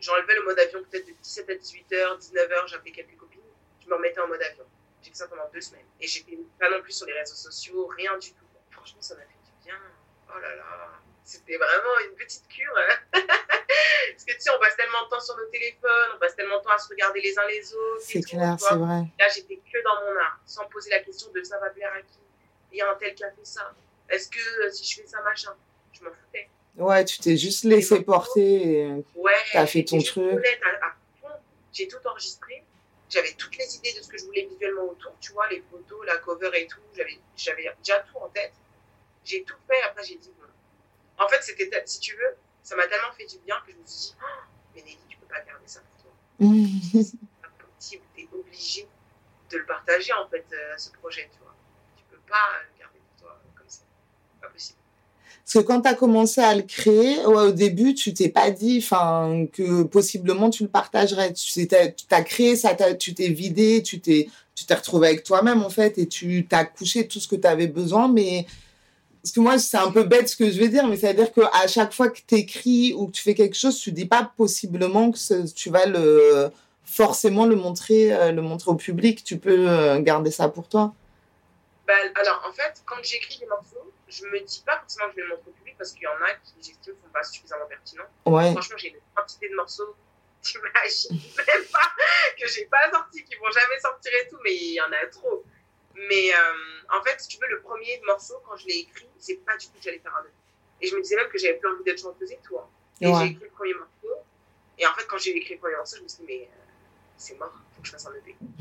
J'enlevais 0.00 0.34
le 0.34 0.44
mode 0.44 0.58
avion 0.58 0.84
peut-être 0.84 1.06
de 1.06 1.12
17 1.12 1.50
à 1.50 1.54
18h, 1.54 2.18
19h, 2.18 2.68
j'appelais 2.68 2.92
quelques 2.92 3.16
copines, 3.16 3.40
je 3.82 3.88
me 3.88 3.94
remettais 3.94 4.20
en 4.20 4.28
mode 4.28 4.42
avion. 4.42 4.64
J'ai 5.02 5.10
fait 5.10 5.16
ça 5.16 5.28
pendant 5.28 5.48
deux 5.52 5.60
semaines. 5.60 5.86
Et 6.00 6.06
j'étais 6.06 6.38
pas 6.58 6.70
non 6.70 6.82
plus 6.82 6.92
sur 6.92 7.06
les 7.06 7.12
réseaux 7.14 7.34
sociaux, 7.34 7.86
rien 7.88 8.16
du 8.18 8.32
tout. 8.32 8.43
Franchement, 8.84 9.00
ça 9.00 9.14
m'a 9.14 9.22
fait 9.22 9.28
du 9.28 9.64
bien. 9.64 9.80
Oh 10.28 10.38
là 10.38 10.56
là, 10.56 10.90
c'était 11.24 11.56
vraiment 11.56 11.98
une 12.06 12.14
petite 12.16 12.46
cure. 12.48 12.74
Hein. 12.76 12.96
Parce 13.14 14.24
que 14.26 14.32
tu 14.32 14.40
sais, 14.40 14.50
on 14.54 14.60
passe 14.60 14.76
tellement 14.76 15.04
de 15.04 15.08
temps 15.08 15.20
sur 15.20 15.34
nos 15.38 15.46
téléphones, 15.46 16.10
on 16.14 16.18
passe 16.18 16.36
tellement 16.36 16.58
de 16.58 16.64
temps 16.64 16.72
à 16.72 16.78
se 16.78 16.88
regarder 16.90 17.22
les 17.22 17.38
uns 17.38 17.46
les 17.48 17.74
autres. 17.74 18.02
C'est 18.02 18.20
clair, 18.20 18.56
c'est 18.60 18.74
vrai. 18.74 19.04
Là, 19.18 19.28
j'étais 19.34 19.56
que 19.56 19.82
dans 19.84 20.04
mon 20.04 20.20
art, 20.20 20.38
sans 20.44 20.66
poser 20.66 20.90
la 20.90 21.00
question 21.00 21.32
de 21.32 21.42
ça 21.42 21.58
va 21.60 21.70
plaire 21.70 21.92
à 21.96 22.02
qui 22.02 22.18
Il 22.72 22.78
y 22.78 22.82
a 22.82 22.90
un 22.90 22.94
tel 22.96 23.14
qui 23.14 23.24
a 23.24 23.30
fait 23.30 23.44
ça. 23.44 23.74
Est-ce 24.10 24.28
que 24.28 24.66
euh, 24.66 24.70
si 24.70 24.84
je 24.84 25.00
fais 25.00 25.06
ça, 25.06 25.22
machin 25.22 25.54
Je 25.94 26.04
m'en 26.04 26.10
foutais. 26.10 26.50
Ouais, 26.76 27.06
tu 27.06 27.18
t'es 27.20 27.38
juste 27.38 27.64
laissé 27.64 28.02
porter. 28.02 28.80
Et... 28.80 29.04
Ouais. 29.14 29.32
T'as 29.50 29.66
fait 29.66 29.84
ton 29.84 29.98
truc. 30.02 30.44
J'ai 31.72 31.88
tout 31.88 32.06
enregistré. 32.06 32.62
J'avais 33.08 33.32
toutes 33.32 33.56
les 33.56 33.76
idées 33.76 33.94
de 33.98 34.02
ce 34.02 34.08
que 34.08 34.18
je 34.18 34.24
voulais 34.24 34.46
visuellement 34.50 34.90
autour, 34.90 35.12
tu 35.20 35.32
vois, 35.32 35.48
les 35.48 35.62
photos, 35.70 36.04
la 36.04 36.18
cover 36.18 36.50
et 36.54 36.66
tout. 36.66 36.80
J'avais 37.36 37.72
déjà 37.78 38.00
tout 38.00 38.18
en 38.18 38.28
tête. 38.28 38.52
J'ai 39.24 39.44
tout 39.44 39.56
fait. 39.66 39.80
Après, 39.82 40.04
j'ai 40.04 40.16
dit, 40.16 40.30
bon. 40.38 40.44
En 41.24 41.28
fait, 41.28 41.42
c'était, 41.42 41.70
si 41.86 42.00
tu 42.00 42.14
veux, 42.16 42.36
ça 42.62 42.76
m'a 42.76 42.86
tellement 42.86 43.12
fait 43.16 43.26
du 43.26 43.38
bien 43.38 43.56
que 43.66 43.72
je 43.72 43.76
me 43.76 43.86
suis 43.86 44.10
dit, 44.10 44.16
oh, 44.20 44.42
mais 44.74 44.82
Nelly, 44.82 44.98
tu 45.08 45.16
peux 45.18 45.26
pas 45.26 45.40
garder 45.40 45.66
ça 45.66 45.80
pour 45.80 46.02
toi. 46.02 46.12
c'est 47.02 47.18
pas 47.42 47.64
possible, 47.64 48.02
tu 48.14 48.22
es 48.22 48.28
obligé 48.32 48.88
de 49.50 49.58
le 49.58 49.66
partager, 49.66 50.12
en 50.12 50.28
fait, 50.28 50.44
euh, 50.52 50.76
ce 50.76 50.90
projet, 50.90 51.28
tu 51.32 51.38
vois. 51.40 51.54
Tu 51.96 52.04
peux 52.10 52.20
pas 52.28 52.62
le 52.72 52.80
garder 52.80 52.98
pour 52.98 53.26
toi 53.26 53.40
comme 53.54 53.68
ça. 53.68 53.82
Pas 54.40 54.48
possible. 54.48 54.78
Parce 55.44 55.52
que 55.52 55.58
quand 55.68 55.82
tu 55.82 55.88
as 55.88 55.94
commencé 55.94 56.40
à 56.40 56.54
le 56.54 56.62
créer, 56.62 57.22
au 57.26 57.52
début, 57.52 57.94
tu 57.94 58.14
t'es 58.14 58.30
pas 58.30 58.50
dit 58.50 58.80
que 58.80 59.82
possiblement 59.82 60.48
tu 60.48 60.62
le 60.62 60.70
partagerais. 60.70 61.34
Tu 61.34 61.68
as 62.10 62.22
créé 62.22 62.56
ça, 62.56 62.74
tu 62.94 63.14
t'es 63.14 63.28
vidé, 63.28 63.82
tu 63.82 64.00
t'es 64.00 64.28
retrouvé 64.70 65.08
avec 65.08 65.22
toi-même 65.22 65.62
en 65.62 65.68
fait 65.68 65.98
et 65.98 66.08
tu 66.08 66.46
t'as 66.48 66.64
couché 66.64 67.06
tout 67.06 67.20
ce 67.20 67.28
que 67.28 67.36
tu 67.36 67.46
avais 67.46 67.66
besoin, 67.66 68.08
mais 68.08 68.46
parce 69.24 69.32
que 69.32 69.40
moi, 69.40 69.58
c'est 69.58 69.78
un 69.78 69.90
peu 69.90 70.02
bête 70.02 70.28
ce 70.28 70.36
que 70.36 70.50
je 70.50 70.58
vais 70.60 70.68
dire, 70.68 70.86
mais 70.86 70.98
c'est-à-dire 70.98 71.32
qu'à 71.32 71.66
chaque 71.66 71.94
fois 71.94 72.10
que 72.10 72.18
tu 72.26 72.34
écris 72.34 72.92
ou 72.92 73.06
que 73.06 73.12
tu 73.12 73.22
fais 73.22 73.34
quelque 73.34 73.56
chose, 73.56 73.80
tu 73.80 73.90
dis 73.90 74.04
pas 74.04 74.30
possiblement 74.36 75.10
que 75.10 75.46
tu 75.54 75.70
vas 75.70 75.86
le 75.86 76.50
forcément 76.84 77.46
le 77.46 77.56
montrer, 77.56 78.12
euh, 78.12 78.32
le 78.32 78.42
montrer 78.42 78.70
au 78.70 78.74
public. 78.74 79.24
Tu 79.24 79.38
peux 79.38 79.66
euh, 79.66 79.98
garder 80.00 80.30
ça 80.30 80.50
pour 80.50 80.68
toi. 80.68 80.92
Bah, 81.86 81.94
alors, 82.16 82.44
en 82.46 82.52
fait, 82.52 82.82
quand 82.84 82.96
j'écris 83.02 83.38
des 83.38 83.46
morceaux, 83.46 83.90
je 84.08 84.26
me 84.26 84.44
dis 84.44 84.62
pas 84.66 84.78
forcément 84.80 85.06
que 85.06 85.12
je 85.12 85.16
vais 85.16 85.22
le 85.22 85.28
montrer 85.36 85.48
au 85.48 85.54
public 85.54 85.74
parce 85.78 85.92
qu'il 85.92 86.02
y 86.02 86.06
en 86.06 86.22
a 86.22 86.34
qui, 86.44 86.52
j'estime, 86.58 86.92
sont 86.92 87.10
pas 87.10 87.22
suffisamment 87.22 87.64
pertinents. 87.66 88.04
Ouais. 88.26 88.52
Franchement, 88.52 88.76
j'ai 88.76 88.88
une 88.88 89.00
quantité 89.14 89.48
de 89.48 89.54
morceaux, 89.54 89.96
t'imagines 90.42 91.18
même 91.38 91.64
pas, 91.72 91.92
que 92.38 92.46
j'ai 92.46 92.66
pas 92.66 92.90
sortis, 92.92 93.24
qui 93.24 93.36
vont 93.36 93.50
jamais 93.50 93.80
sortir 93.80 94.12
et 94.22 94.28
tout, 94.28 94.36
mais 94.44 94.54
il 94.54 94.74
y 94.74 94.80
en 94.82 94.92
a 94.92 95.06
trop. 95.10 95.43
Mais 95.94 96.32
euh, 96.34 96.96
en 96.98 97.02
fait, 97.02 97.20
si 97.20 97.28
tu 97.28 97.38
veux, 97.40 97.48
le 97.48 97.60
premier 97.60 98.00
morceau, 98.06 98.34
quand 98.46 98.56
je 98.56 98.66
l'ai 98.66 98.78
écrit, 98.80 99.08
c'est 99.18 99.36
pas 99.44 99.56
du 99.56 99.66
tout 99.66 99.72
que 99.78 99.82
j'allais 99.82 99.98
faire 100.00 100.14
un 100.16 100.22
EP. 100.24 100.30
Et 100.80 100.86
je 100.88 100.96
me 100.96 101.02
disais 101.02 101.16
même 101.16 101.28
que 101.28 101.38
j'avais 101.38 101.54
plus 101.54 101.68
envie 101.68 101.84
d'être 101.84 102.00
chanteuse 102.00 102.32
et 102.32 102.38
tout. 102.44 102.58
hein. 102.58 102.68
Et 103.00 103.06
Ouais. 103.08 103.14
j'ai 103.20 103.26
écrit 103.32 103.44
le 103.44 103.50
premier 103.50 103.74
morceau. 103.74 104.22
Et 104.78 104.86
en 104.86 104.92
fait, 104.94 105.06
quand 105.06 105.18
j'ai 105.18 105.36
écrit 105.36 105.54
le 105.54 105.60
premier 105.60 105.76
morceau, 105.76 105.96
je 105.98 106.02
me 106.02 106.08
suis 106.08 106.18
dit, 106.18 106.24
mais 106.26 106.42
euh, 106.42 106.62
c'est 107.16 107.38
mort, 107.38 107.52
faut 107.74 107.80
que 107.82 107.86
je 107.86 107.92
fasse 107.92 108.06
un 108.06 108.14
EP. 108.14 108.34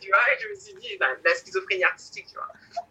tu 0.00 0.08
vois, 0.08 0.32
et 0.32 0.42
je 0.42 0.48
me 0.48 0.54
suis 0.54 0.74
dit, 0.74 0.96
bah, 0.98 1.10
la 1.24 1.34
schizophrénie 1.34 1.84
artistique, 1.84 2.26
tu 2.26 2.34
vois. 2.34 2.48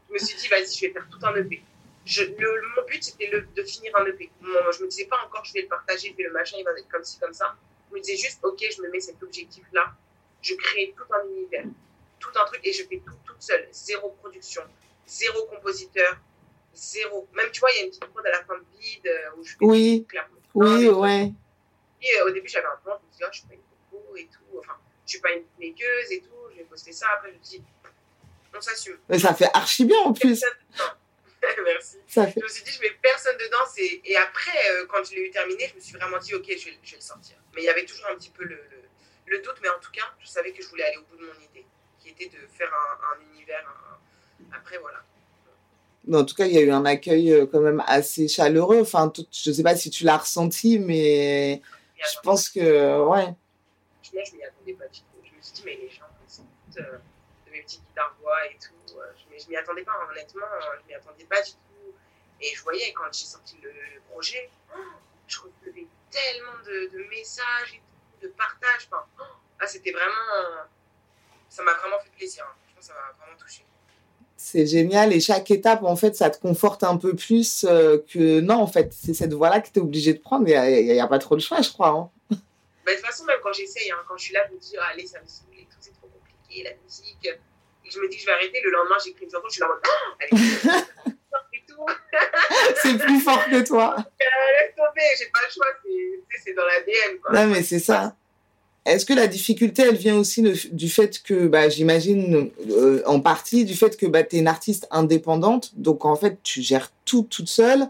Je 0.07 0.13
me 0.13 0.17
suis 0.17 0.37
dit, 0.37 0.47
vas-y, 0.47 0.73
je 0.73 0.87
vais 0.87 0.93
faire 0.93 1.07
tout 1.09 1.19
un 1.25 1.35
EP. 1.35 1.61
Je, 2.05 2.23
le, 2.23 2.61
mon 2.75 2.83
but, 2.87 3.03
c'était 3.03 3.29
de 3.29 3.63
finir 3.63 3.95
un 3.97 4.05
EP. 4.05 4.31
Mon- 4.41 4.71
je 4.71 4.81
me 4.83 4.87
disais 4.87 5.05
pas 5.05 5.17
encore, 5.25 5.43
je 5.45 5.53
vais 5.53 5.61
le 5.63 5.67
partager, 5.67 6.09
je 6.11 6.15
vais 6.15 6.23
le 6.23 6.31
machin, 6.31 6.55
il 6.57 6.63
va 6.63 6.71
être 6.71 6.89
comme 6.89 7.03
ci, 7.03 7.19
comme 7.19 7.33
ça. 7.33 7.55
Je 7.89 7.95
me 7.95 8.01
disais 8.01 8.15
juste, 8.15 8.39
ok, 8.43 8.59
je 8.75 8.81
me 8.81 8.89
mets 8.89 9.01
cet 9.01 9.21
objectif-là. 9.21 9.93
Je 10.41 10.55
crée 10.55 10.95
tout 10.97 11.13
un 11.13 11.27
univers, 11.27 11.65
tout 12.19 12.31
un 12.35 12.45
truc, 12.45 12.61
et 12.65 12.73
je 12.73 12.83
fais 12.85 13.01
tout 13.05 13.30
toute 13.41 13.47
seule. 13.47 13.67
Zéro 13.71 14.09
production, 14.11 14.61
zéro 15.07 15.45
compositeur, 15.47 16.17
zéro. 16.73 17.27
Même, 17.33 17.49
tu 17.51 17.59
vois, 17.59 17.71
il 17.71 17.77
y 17.77 17.79
a 17.79 17.83
une 17.83 17.89
petite 17.89 18.05
prod 18.05 18.25
à 18.25 18.29
la 18.31 18.43
fin 18.43 18.55
de 18.57 18.65
vide 18.79 19.07
euh, 19.07 19.29
où 19.37 19.43
je 19.43 19.51
fais 19.51 19.57
Oui, 19.61 20.05
oui, 20.53 20.87
ouais. 20.89 21.31
et 22.01 22.17
euh, 22.19 22.25
au 22.27 22.29
début, 22.31 22.47
j'avais 22.47 22.67
un 22.67 22.77
plan, 22.83 22.97
je 23.01 23.05
me 23.07 23.11
disais, 23.11 23.23
ah, 23.25 23.29
je 23.31 23.39
suis 23.39 23.47
pas 23.47 23.53
une 23.55 23.61
coco 23.89 24.15
et 24.15 24.25
tout. 24.27 24.59
Enfin, 24.59 24.77
je 25.05 25.11
suis 25.11 25.19
pas 25.21 25.31
une 25.31 25.43
makeuse 25.59 26.11
et 26.11 26.21
tout. 26.21 26.27
Je 26.51 26.57
vais 26.57 26.63
poster 26.65 26.91
ça. 26.91 27.07
Après, 27.15 27.29
je 27.31 27.37
me 27.37 27.39
dis, 27.41 27.63
on 28.53 28.61
s'assume. 28.61 28.97
Mais 29.09 29.17
ça 29.19 29.33
fait 29.33 29.49
archi 29.53 29.85
bien 29.85 29.99
en 29.99 30.13
plus. 30.13 30.43
Merci. 31.65 31.97
Ça 32.07 32.27
fait... 32.27 32.39
Je 32.39 32.43
me 32.43 32.49
suis 32.49 32.63
dit, 32.63 32.71
je 32.71 32.81
mets 32.81 32.91
personne 33.01 33.35
dedans. 33.37 33.65
c'est- 33.73 34.01
Et 34.05 34.15
après, 34.15 34.51
euh, 34.71 34.85
quand 34.87 35.03
je 35.03 35.15
l'ai 35.15 35.21
eu 35.27 35.31
terminé, 35.31 35.67
je 35.69 35.75
me 35.75 35.79
suis 35.79 35.93
vraiment 35.97 36.17
dit, 36.19 36.35
ok, 36.35 36.45
je 36.47 36.65
vais, 36.65 36.77
je 36.83 36.91
vais 36.91 36.97
le 36.97 37.01
sortir. 37.01 37.37
Mais 37.55 37.61
il 37.61 37.65
y 37.65 37.69
avait 37.69 37.85
toujours 37.85 38.05
un 38.07 38.15
petit 38.15 38.29
peu 38.29 38.43
le, 38.43 38.55
le, 38.55 38.81
le 39.25 39.39
doute. 39.41 39.55
Mais 39.61 39.69
en 39.69 39.79
tout 39.79 39.91
cas, 39.91 40.03
je 40.19 40.27
savais 40.27 40.51
que 40.53 40.61
je 40.61 40.67
voulais 40.69 40.83
aller 40.83 40.97
au 40.97 41.03
bout 41.03 41.15
de 41.17 41.25
mon 41.25 41.33
idée, 41.49 41.65
qui 42.01 42.09
était 42.09 42.27
de 42.29 42.47
faire 42.47 42.71
un, 42.73 43.15
un 43.17 43.31
univers. 43.33 43.63
un- 43.67 44.55
Après, 44.57 44.77
voilà. 44.77 44.99
Mais 46.07 46.17
en 46.17 46.25
tout 46.25 46.33
cas, 46.35 46.45
il 46.45 46.53
y 46.53 46.57
a 46.57 46.61
eu 46.61 46.71
un 46.71 46.83
accueil 46.85 47.31
euh, 47.31 47.45
quand 47.45 47.59
même 47.61 47.83
assez 47.85 48.27
chaleureux. 48.27 48.81
Enfin, 48.81 49.11
je 49.31 49.51
sais 49.51 49.63
pas 49.63 49.75
si 49.75 49.89
tu 49.91 50.03
l'as 50.03 50.17
ressenti, 50.17 50.79
mais 50.79 51.61
je 51.97 52.19
pense 52.23 52.49
que, 52.49 53.05
ouais. 53.05 53.33
Je 54.03 54.11
m'y 54.35 54.43
attendais 54.43 54.73
pas 54.73 54.87
du 54.87 54.99
tout. 55.01 55.05
Je 55.23 55.37
me 55.37 55.41
suis 55.41 55.53
dit, 55.53 55.61
mais 55.65 55.75
les 55.75 55.89
gens, 55.89 56.05
toutes 56.27 56.77
euh, 56.83 56.97
de 57.45 57.51
mes 57.51 57.61
petites 57.61 57.83
guitares 57.87 58.15
voix 58.19 58.45
et 58.47 58.57
tout. 58.57 58.97
euh, 58.97 59.03
je, 59.15 59.43
je 59.43 59.49
m'y 59.49 59.55
attendais 59.55 59.83
pas, 59.83 59.93
honnêtement, 60.09 60.41
euh, 60.43 60.75
je 60.81 60.87
m'y 60.87 60.93
attendais 60.95 61.25
pas 61.25 61.41
du 61.43 61.51
tout. 61.51 61.93
Et 62.41 62.55
je 62.55 62.63
voyais 62.63 62.91
quand 62.93 63.03
j'ai 63.13 63.25
sorti 63.25 63.57
le, 63.61 63.69
le 63.69 64.01
projet, 64.09 64.49
oh, 64.75 64.79
je 65.27 65.37
recevais 65.39 65.85
tellement 66.09 66.57
de, 66.65 66.89
de 66.97 67.03
messages 67.09 67.75
et 67.75 67.77
tout, 68.19 68.27
de 68.27 68.33
partages. 68.33 68.87
Enfin, 68.91 69.05
oh, 69.19 69.23
ah, 69.59 69.67
c'était 69.67 69.91
vraiment. 69.91 70.29
euh, 70.37 70.63
ça 71.51 71.63
m'a 71.63 71.73
vraiment 71.73 71.99
fait 71.99 72.09
plaisir. 72.17 72.43
hein. 72.47 72.53
Je 72.69 72.73
pense 72.75 72.87
que 72.87 72.93
ça 72.93 72.99
m'a 72.99 73.13
vraiment 73.23 73.37
touché. 73.37 73.63
C'est 74.37 74.65
génial. 74.65 75.13
Et 75.13 75.19
chaque 75.19 75.51
étape, 75.51 75.83
en 75.83 75.95
fait, 75.95 76.15
ça 76.15 76.29
te 76.29 76.39
conforte 76.39 76.83
un 76.83 76.97
peu 76.97 77.15
plus 77.15 77.65
euh, 77.69 77.99
que 78.11 78.39
non, 78.39 78.55
en 78.55 78.67
fait, 78.67 78.91
c'est 78.91 79.13
cette 79.13 79.33
voie-là 79.33 79.59
que 79.61 79.69
tu 79.69 79.79
es 79.79 79.81
obligé 79.81 80.13
de 80.13 80.19
prendre. 80.19 80.47
Il 80.47 80.85
n'y 80.85 80.99
a, 80.99 81.07
pas 81.07 81.19
trop 81.19 81.35
de 81.35 81.41
choix, 81.41 81.61
je 81.61 81.69
crois. 81.71 81.89
hein. 81.89 82.09
Bah, 82.31 82.37
de 82.93 82.97
toute 82.97 83.05
façon, 83.05 83.25
même 83.25 83.37
quand 83.43 83.53
j'essaye, 83.53 83.91
hein, 83.91 83.97
quand 84.07 84.17
je 84.17 84.23
suis 84.23 84.33
là, 84.33 84.41
je 84.49 84.55
me 84.55 84.59
dis, 84.59 84.75
ah, 84.79 84.87
allez, 84.93 85.05
ça 85.05 85.19
me 85.21 85.27
saoule 85.27 85.53
et 85.59 85.65
tout, 85.65 85.77
c'est 85.79 85.93
trop 85.93 86.07
compliqué, 86.07 86.63
la 86.63 86.71
musique. 86.83 87.27
Et 87.85 87.91
je 87.91 87.99
me 87.99 88.09
dis 88.09 88.17
je 88.17 88.25
vais 88.25 88.31
arrêter. 88.31 88.59
Le 88.63 88.71
lendemain, 88.71 88.95
j'écris 89.05 89.25
une 89.25 89.31
chanson, 89.31 89.45
je 89.47 89.51
suis 89.53 89.61
là 89.61 89.67
en 89.67 89.69
mode, 89.69 89.81
ah, 89.85 90.15
allez, 90.21 90.31
c'est 92.81 92.97
plus 92.97 93.19
fort 93.19 93.45
que 93.45 93.61
toi. 93.65 93.95
Euh, 93.97 93.99
laisse 94.59 94.75
tomber, 94.75 95.01
j'ai 95.19 95.25
pas 95.27 95.39
le 95.45 95.51
choix, 95.53 95.65
c'est- 96.43 96.53
dans 96.53 96.65
l'ADN. 96.65 97.19
Non, 97.31 97.47
mais 97.53 97.61
c'est 97.63 97.79
ça. 97.79 98.15
Est-ce 98.85 99.05
que 99.05 99.13
la 99.13 99.27
difficulté, 99.27 99.83
elle 99.83 99.95
vient 99.95 100.17
aussi 100.17 100.41
du 100.71 100.89
fait 100.89 101.21
que, 101.21 101.47
bah, 101.47 101.69
j'imagine, 101.69 102.49
euh, 102.69 103.03
en 103.05 103.19
partie, 103.19 103.63
du 103.63 103.75
fait 103.75 103.95
que 103.95 104.07
bah, 104.07 104.23
tu 104.23 104.37
es 104.37 104.39
une 104.39 104.47
artiste 104.47 104.87
indépendante, 104.89 105.71
donc 105.75 106.03
en 106.03 106.15
fait, 106.15 106.39
tu 106.41 106.61
gères 106.61 106.91
tout 107.05 107.27
toute 107.29 107.49
seule. 107.49 107.87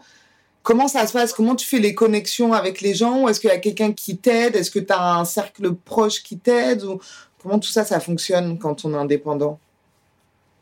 Comment 0.63 0.88
ça 0.89 1.08
se 1.08 1.13
passe? 1.13 1.34
Comment 1.34 1.56
tu 1.56 1.65
fais 1.65 1.80
les 1.80 1.95
connexions 1.95 2.54
avec 2.54 2.82
les 2.82 2.93
gens? 2.93 3.27
Est-ce 3.27 3.39
qu'il 3.39 3.49
y 3.49 3.54
a 3.54 3.58
quelqu'un 3.58 3.93
qui 3.93 4.17
t'aide? 4.17 4.56
Est-ce 4.56 4.69
que 4.69 4.80
tu 4.80 4.93
as 4.93 5.15
un 5.15 5.25
cercle 5.25 5.73
proche 5.73 6.21
qui 6.23 6.38
t'aide? 6.38 6.84
Ou 6.84 6.99
Comment 7.41 7.58
tout 7.58 7.69
ça, 7.69 7.84
ça 7.84 7.99
fonctionne 7.99 8.60
quand 8.60 8.86
on 8.86 8.93
est 8.93 8.97
indépendant? 8.97 9.60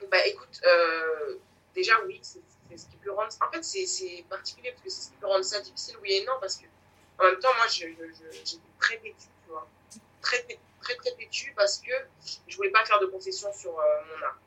Bah 0.10 0.26
écoute, 0.26 0.62
euh, 0.64 1.36
déjà 1.76 1.94
oui, 2.08 2.20
c'est 2.22 2.40
ce 2.78 2.86
qui 2.86 2.96
peut 3.04 3.12
rendre. 3.12 3.28
En 3.46 3.52
fait, 3.52 3.64
c'est 3.64 4.24
particulier 4.30 4.72
parce 4.72 4.84
que 4.84 4.90
c'est 4.90 5.02
ce 5.02 5.10
qui 5.10 5.18
peut 5.20 5.28
rendre 5.28 5.44
ça 5.44 5.60
difficile, 5.60 5.96
oui 6.02 6.14
et 6.14 6.26
non, 6.26 6.34
parce 6.40 6.56
que 6.56 6.66
en 7.20 7.26
même 7.26 7.40
temps, 7.40 7.50
moi, 7.58 7.68
j'étais 7.68 8.58
très 8.80 8.96
têtue, 8.96 9.14
tu 9.18 9.50
vois. 9.50 9.68
Très, 10.22 10.44
très, 10.82 10.96
très, 10.96 11.16
têtue 11.16 11.54
parce 11.56 11.80
que 11.80 11.92
je 12.48 12.56
voulais 12.56 12.72
pas 12.72 12.86
faire 12.86 13.00
de 13.00 13.06
concessions 13.08 13.54
sur 13.54 13.80
euh, 13.80 13.84
mon 14.06 14.26
art. 14.26 14.38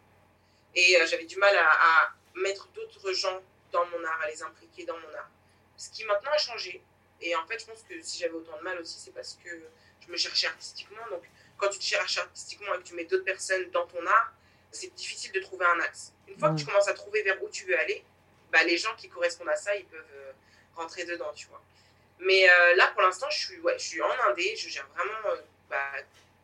Et 0.74 0.96
euh, 1.00 1.06
j'avais 1.06 1.24
du 1.24 1.36
mal 1.36 1.56
à, 1.56 1.70
à 1.70 2.14
mettre 2.34 2.68
d'autres 2.68 3.12
gens 3.12 3.40
dans 3.70 3.86
mon 3.86 4.04
art, 4.04 4.20
à 4.22 4.28
les 4.28 4.42
impliquer 4.42 4.84
dans 4.84 4.98
mon 4.98 5.14
art. 5.14 5.30
Ce 5.76 5.90
qui 5.90 6.04
maintenant 6.04 6.30
a 6.32 6.38
changé. 6.38 6.82
Et 7.20 7.34
en 7.36 7.46
fait, 7.46 7.58
je 7.58 7.66
pense 7.66 7.82
que 7.82 8.00
si 8.02 8.18
j'avais 8.18 8.34
autant 8.34 8.56
de 8.58 8.62
mal 8.62 8.78
aussi, 8.80 8.98
c'est 8.98 9.12
parce 9.12 9.38
que 9.42 9.50
je 10.00 10.10
me 10.10 10.16
cherchais 10.16 10.48
artistiquement. 10.48 11.02
Donc, 11.10 11.22
quand 11.56 11.68
tu 11.68 11.78
te 11.78 11.84
cherches 11.84 12.18
artistiquement 12.18 12.74
et 12.74 12.78
que 12.78 12.82
tu 12.82 12.94
mets 12.94 13.04
d'autres 13.04 13.24
personnes 13.24 13.70
dans 13.70 13.86
ton 13.86 14.04
art, 14.06 14.32
c'est 14.72 14.92
difficile 14.94 15.32
de 15.32 15.40
trouver 15.40 15.66
un 15.66 15.80
axe. 15.80 16.12
Une 16.26 16.38
fois 16.38 16.50
que 16.50 16.56
tu 16.58 16.64
commences 16.64 16.88
à 16.88 16.94
trouver 16.94 17.22
vers 17.22 17.42
où 17.42 17.48
tu 17.48 17.64
veux 17.66 17.78
aller, 17.78 18.04
bah, 18.50 18.64
les 18.64 18.76
gens 18.76 18.94
qui 18.96 19.08
correspondent 19.08 19.50
à 19.50 19.56
ça, 19.56 19.74
ils 19.76 19.84
peuvent 19.84 20.04
euh, 20.14 20.32
rentrer 20.74 21.04
dedans, 21.04 21.32
tu 21.34 21.46
vois. 21.46 21.62
Mais 22.18 22.48
euh, 22.48 22.76
là, 22.76 22.88
pour 22.88 23.02
l'instant, 23.02 23.28
je 23.30 23.38
suis, 23.38 23.60
ouais, 23.60 23.78
je 23.78 23.84
suis 23.84 24.02
en 24.02 24.10
Indé, 24.28 24.56
je 24.56 24.68
gère 24.68 24.86
vraiment 24.88 25.30
euh, 25.30 25.40
bah, 25.72 25.92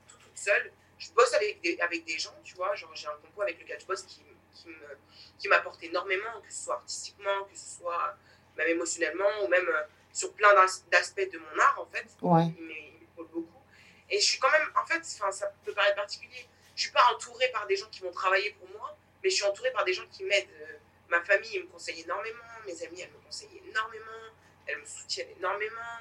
tout 0.09 0.17
toute 0.25 0.37
seule. 0.39 0.73
Je 0.99 1.11
bosse 1.13 1.33
avec 1.35 1.61
des, 1.61 1.79
avec 1.81 2.05
des 2.05 2.19
gens, 2.19 2.35
tu 2.43 2.55
vois. 2.57 2.75
Genre, 2.75 2.91
j'ai 2.97 3.07
un 3.07 3.17
compo 3.23 3.43
avec 3.43 3.61
lequel 3.61 3.79
je 3.81 3.87
bosse 3.87 4.03
qui, 4.03 4.25
qui 4.55 4.69
me- 4.69 4.99
qui 5.39 5.47
m'apporte 5.49 5.81
énormément, 5.85 6.41
que 6.45 6.53
ce 6.53 6.65
soit 6.65 6.75
artistiquement, 6.77 7.45
que 7.45 7.57
ce 7.57 7.79
soit 7.79 8.17
même 8.57 8.69
émotionnellement, 8.69 9.31
ou 9.45 9.49
même 9.49 9.69
euh, 9.69 9.83
sur 10.13 10.33
plein 10.35 10.53
d'as- 10.55 10.83
d'aspects 10.91 11.31
de 11.35 11.39
mon 11.39 11.59
art, 11.61 11.79
en 11.81 11.87
fait 11.87 12.07
Ouais. 12.23 12.47
il 12.59 12.65
m'épaule 12.67 13.29
beaucoup. 13.29 13.63
Et 14.11 14.19
je 14.19 14.25
suis 14.25 14.39
quand 14.41 14.51
même, 14.51 14.69
en 14.75 14.85
fait, 14.87 15.05
ça 15.05 15.47
peut 15.65 15.73
paraître 15.75 15.95
particulier, 15.97 16.49
je 16.75 16.83
suis 16.83 16.91
pas 16.93 17.05
entourée 17.15 17.49
par 17.53 17.67
des 17.69 17.77
gens 17.77 17.89
qui 17.91 18.01
vont 18.01 18.11
travailler 18.11 18.51
pour 18.59 18.69
moi, 18.71 18.97
mais 19.23 19.31
je 19.31 19.37
suis 19.37 19.45
entourée 19.45 19.71
par 19.73 19.85
des 19.85 19.93
gens 19.93 20.07
qui 20.11 20.25
m'aident. 20.25 20.51
Euh, 20.63 20.75
Ma 21.11 21.23
famille 21.23 21.57
elle 21.57 21.63
me 21.65 21.69
conseille 21.69 22.01
énormément, 22.03 22.45
mes 22.67 22.83
amis, 22.85 23.01
elles 23.01 23.11
me 23.11 23.19
conseillent 23.25 23.63
énormément, 23.71 24.25
elles 24.67 24.79
me 24.79 24.85
soutiennent 24.85 25.31
énormément. 25.39 25.95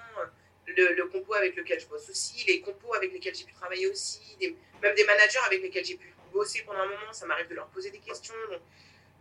Le, 0.77 0.93
le 0.93 1.05
compo 1.07 1.33
avec 1.33 1.55
lequel 1.55 1.79
je 1.79 1.87
bosse 1.87 2.07
aussi, 2.07 2.45
les 2.45 2.61
compos 2.61 2.93
avec 2.93 3.11
lesquels 3.11 3.33
j'ai 3.33 3.45
pu 3.45 3.53
travailler 3.53 3.87
aussi, 3.87 4.21
même 4.81 4.95
des 4.95 5.05
managers 5.05 5.39
avec 5.45 5.61
lesquels 5.63 5.83
j'ai 5.83 5.97
pu 5.97 6.13
bosser 6.31 6.61
pendant 6.67 6.81
un 6.81 6.85
moment, 6.85 7.11
ça 7.11 7.25
m'arrive 7.25 7.49
de 7.49 7.55
leur 7.55 7.67
poser 7.69 7.89
des 7.89 7.97
questions. 7.97 8.35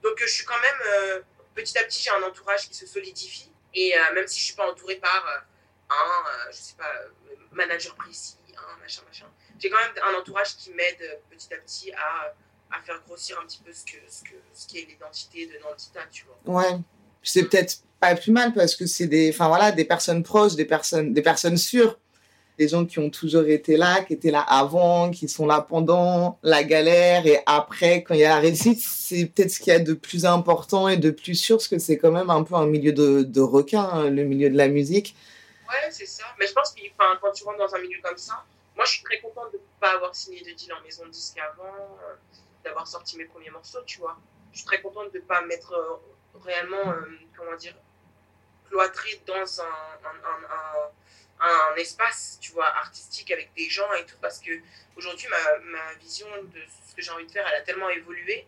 Donc, 0.03 0.21
euh, 0.21 0.27
je 0.27 0.33
suis 0.33 0.45
quand 0.45 0.61
même, 0.61 0.81
euh, 0.87 1.23
petit 1.55 1.79
à 1.79 1.85
petit, 1.85 2.03
j'ai 2.03 2.11
un 2.11 2.23
entourage 2.23 2.69
qui 2.69 2.75
se 2.75 2.87
solidifie. 2.87 3.51
Et 3.73 3.97
euh, 3.97 4.15
même 4.15 4.27
si 4.27 4.39
je 4.39 4.45
suis 4.45 4.55
pas 4.55 4.71
entourée 4.71 4.97
par 4.97 5.47
un, 5.89 6.51
je 6.51 6.57
sais 6.57 6.75
pas, 6.77 6.93
manager 7.53 7.95
précis, 7.95 8.37
un 8.55 8.77
machin, 8.81 9.03
machin, 9.07 9.31
j'ai 9.59 9.71
quand 9.71 9.79
même 9.79 9.95
un 10.03 10.15
entourage 10.19 10.57
qui 10.57 10.71
m'aide 10.73 11.21
petit 11.31 11.55
à 11.55 11.57
petit 11.57 11.91
à, 11.93 12.35
à 12.71 12.83
faire 12.83 13.01
grossir 13.05 13.41
un 13.41 13.47
petit 13.47 13.63
peu 13.63 13.73
ce, 13.73 13.85
que, 13.85 13.97
ce, 14.09 14.23
que, 14.25 14.37
ce 14.53 14.67
qui 14.67 14.81
est 14.81 14.85
l'identité 14.85 15.47
de 15.47 15.59
Nantita, 15.61 16.05
tu 16.11 16.27
vois. 16.27 16.39
Ouais. 16.45 16.79
C'est 17.23 17.45
peut-être 17.45 17.79
pas 18.01 18.15
plus 18.15 18.33
mal 18.33 18.53
parce 18.53 18.75
que 18.77 18.87
c'est 18.87 19.07
des, 19.07 19.31
enfin 19.31 19.49
voilà, 19.49 19.73
des 19.73 19.85
personnes 19.85 20.23
proches, 20.23 20.55
des 20.55 20.65
personnes, 20.65 21.13
des 21.13 21.23
personnes 21.23 21.57
sûres, 21.57 21.99
des 22.59 22.69
gens 22.69 22.87
qui 22.87 22.99
ont 22.99 23.11
toujours 23.11 23.45
été 23.47 23.77
là, 23.77 24.03
qui 24.03 24.15
étaient 24.15 24.31
là 24.31 24.41
avant, 24.41 25.11
qui 25.11 25.29
sont 25.29 25.47
là 25.47 25.61
pendant 25.61 26.39
la 26.43 26.65
galère 26.65 27.27
et 27.27 27.41
après 27.47 28.03
quand 28.03 28.15
il 28.15 28.21
y 28.21 28.25
a 28.25 28.31
la 28.31 28.39
réussite, 28.41 28.81
c'est 28.81 29.27
peut-être 29.27 29.51
ce 29.51 29.61
qu'il 29.61 29.73
y 29.73 29.77
a 29.77 29.81
de 29.81 29.95
plus 29.95 30.25
important 30.25 30.89
et 30.89 30.97
de 30.97 31.11
plus 31.11 31.35
sûr 31.35 31.57
parce 31.57 31.69
que 31.69 31.79
c'est 31.79 31.99
quand 31.99 32.13
même 32.13 32.31
un 32.31 32.43
peu 32.43 32.55
un 32.55 32.67
milieu 32.67 32.93
de, 32.93 33.23
de 33.23 33.41
requins, 33.41 33.89
hein, 33.93 34.11
le 34.11 34.25
milieu 34.25 34.51
de 34.51 34.57
la 34.57 34.69
musique. 34.69 35.17
Ouais, 35.69 35.91
c'est 35.91 36.07
ça. 36.07 36.25
Mais 36.39 36.47
je 36.47 36.53
pense 36.53 36.73
que 36.73 36.81
quand 36.97 37.33
tu 37.33 37.45
rentres 37.45 37.59
dans 37.59 37.75
un 37.75 37.81
milieu 37.81 37.99
comme 38.03 38.17
ça, 38.17 38.45
moi 38.77 38.85
je 38.85 38.93
suis 38.93 39.03
très 39.03 39.21
contente 39.21 39.53
de 39.53 39.59
ne 39.59 39.63
pas 39.81 39.95
avoir 39.95 40.15
signé 40.15 40.41
de 40.41 40.53
deal 40.53 40.73
en 40.73 40.83
maison 40.83 41.05
de 41.07 41.11
disque 41.11 41.39
avant, 41.39 41.65
euh, 41.65 42.15
d'avoir 42.65 42.87
sorti 42.87 43.17
mes 43.17 43.25
premiers 43.25 43.51
morceaux, 43.51 43.81
tu 43.87 43.99
vois. 43.99 44.17
Je 44.53 44.59
suis 44.59 44.67
très 44.67 44.81
contente 44.81 45.13
de 45.13 45.19
ne 45.19 45.25
pas 45.25 45.43
m'être 45.43 45.73
euh, 45.73 46.39
réellement, 46.45 46.91
euh, 46.91 47.05
comment 47.37 47.57
dire, 47.57 47.75
cloîtrée 48.69 49.21
dans 49.27 49.61
un, 49.61 49.65
un, 49.65 50.17
un, 50.33 51.47
un, 51.47 51.73
un 51.73 51.77
espace, 51.77 52.39
tu 52.41 52.53
vois, 52.53 52.67
artistique 52.67 53.31
avec 53.31 53.51
des 53.57 53.69
gens 53.69 53.93
et 53.95 54.05
tout, 54.07 54.17
parce 54.21 54.39
que 54.39 54.53
aujourd'hui 54.97 55.29
ma, 55.29 55.59
ma 55.59 55.95
vision 55.95 56.27
de 56.43 56.61
ce 56.89 56.95
que 56.95 57.03
j'ai 57.03 57.11
envie 57.11 57.27
de 57.27 57.33
faire, 57.33 57.47
elle 57.49 57.61
a 57.61 57.63
tellement 57.63 57.91
évolué 57.91 58.47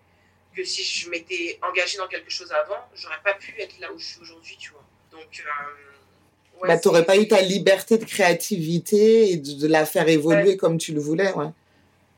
que 0.57 0.65
si 0.65 0.83
je 0.83 1.11
m'étais 1.11 1.59
engagée 1.63 1.99
dans 1.99 2.09
quelque 2.09 2.31
chose 2.31 2.51
avant, 2.53 2.89
j'aurais 2.95 3.21
pas 3.23 3.35
pu 3.35 3.55
être 3.61 3.79
là 3.79 3.93
où 3.93 3.99
je 3.99 4.07
suis 4.07 4.21
aujourd'hui, 4.21 4.57
tu 4.59 4.71
vois. 4.71 4.85
Donc, 5.13 5.45
euh, 5.45 6.61
ouais, 6.61 6.69
bah, 6.69 6.79
t'aurais 6.79 7.05
pas 7.05 7.17
eu 7.17 7.29
ta 7.29 7.41
liberté 7.43 7.99
de 7.99 8.05
créativité 8.05 9.31
et 9.31 9.37
de, 9.37 9.61
de 9.61 9.67
la 9.69 9.85
faire 9.87 10.09
évoluer 10.09 10.57
comme 10.57 10.79
tu 10.79 10.93
le 10.93 11.01
voulais, 11.01 11.33
ouais. 11.33 11.51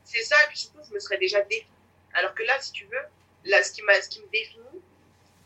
C'est 0.04 0.22
ça, 0.22 0.36
et 0.44 0.48
puis 0.48 0.58
surtout, 0.58 0.80
je 0.88 0.94
me 0.94 1.00
serais 1.00 1.18
déjà 1.18 1.40
définie. 1.42 1.66
Alors 2.14 2.34
que 2.34 2.42
là, 2.44 2.60
si 2.60 2.72
tu 2.72 2.84
veux, 2.86 3.04
là, 3.44 3.62
ce 3.62 3.72
qui, 3.72 3.82
m'a, 3.82 4.00
ce 4.00 4.08
qui 4.08 4.20
me 4.20 4.28
définit, 4.32 4.64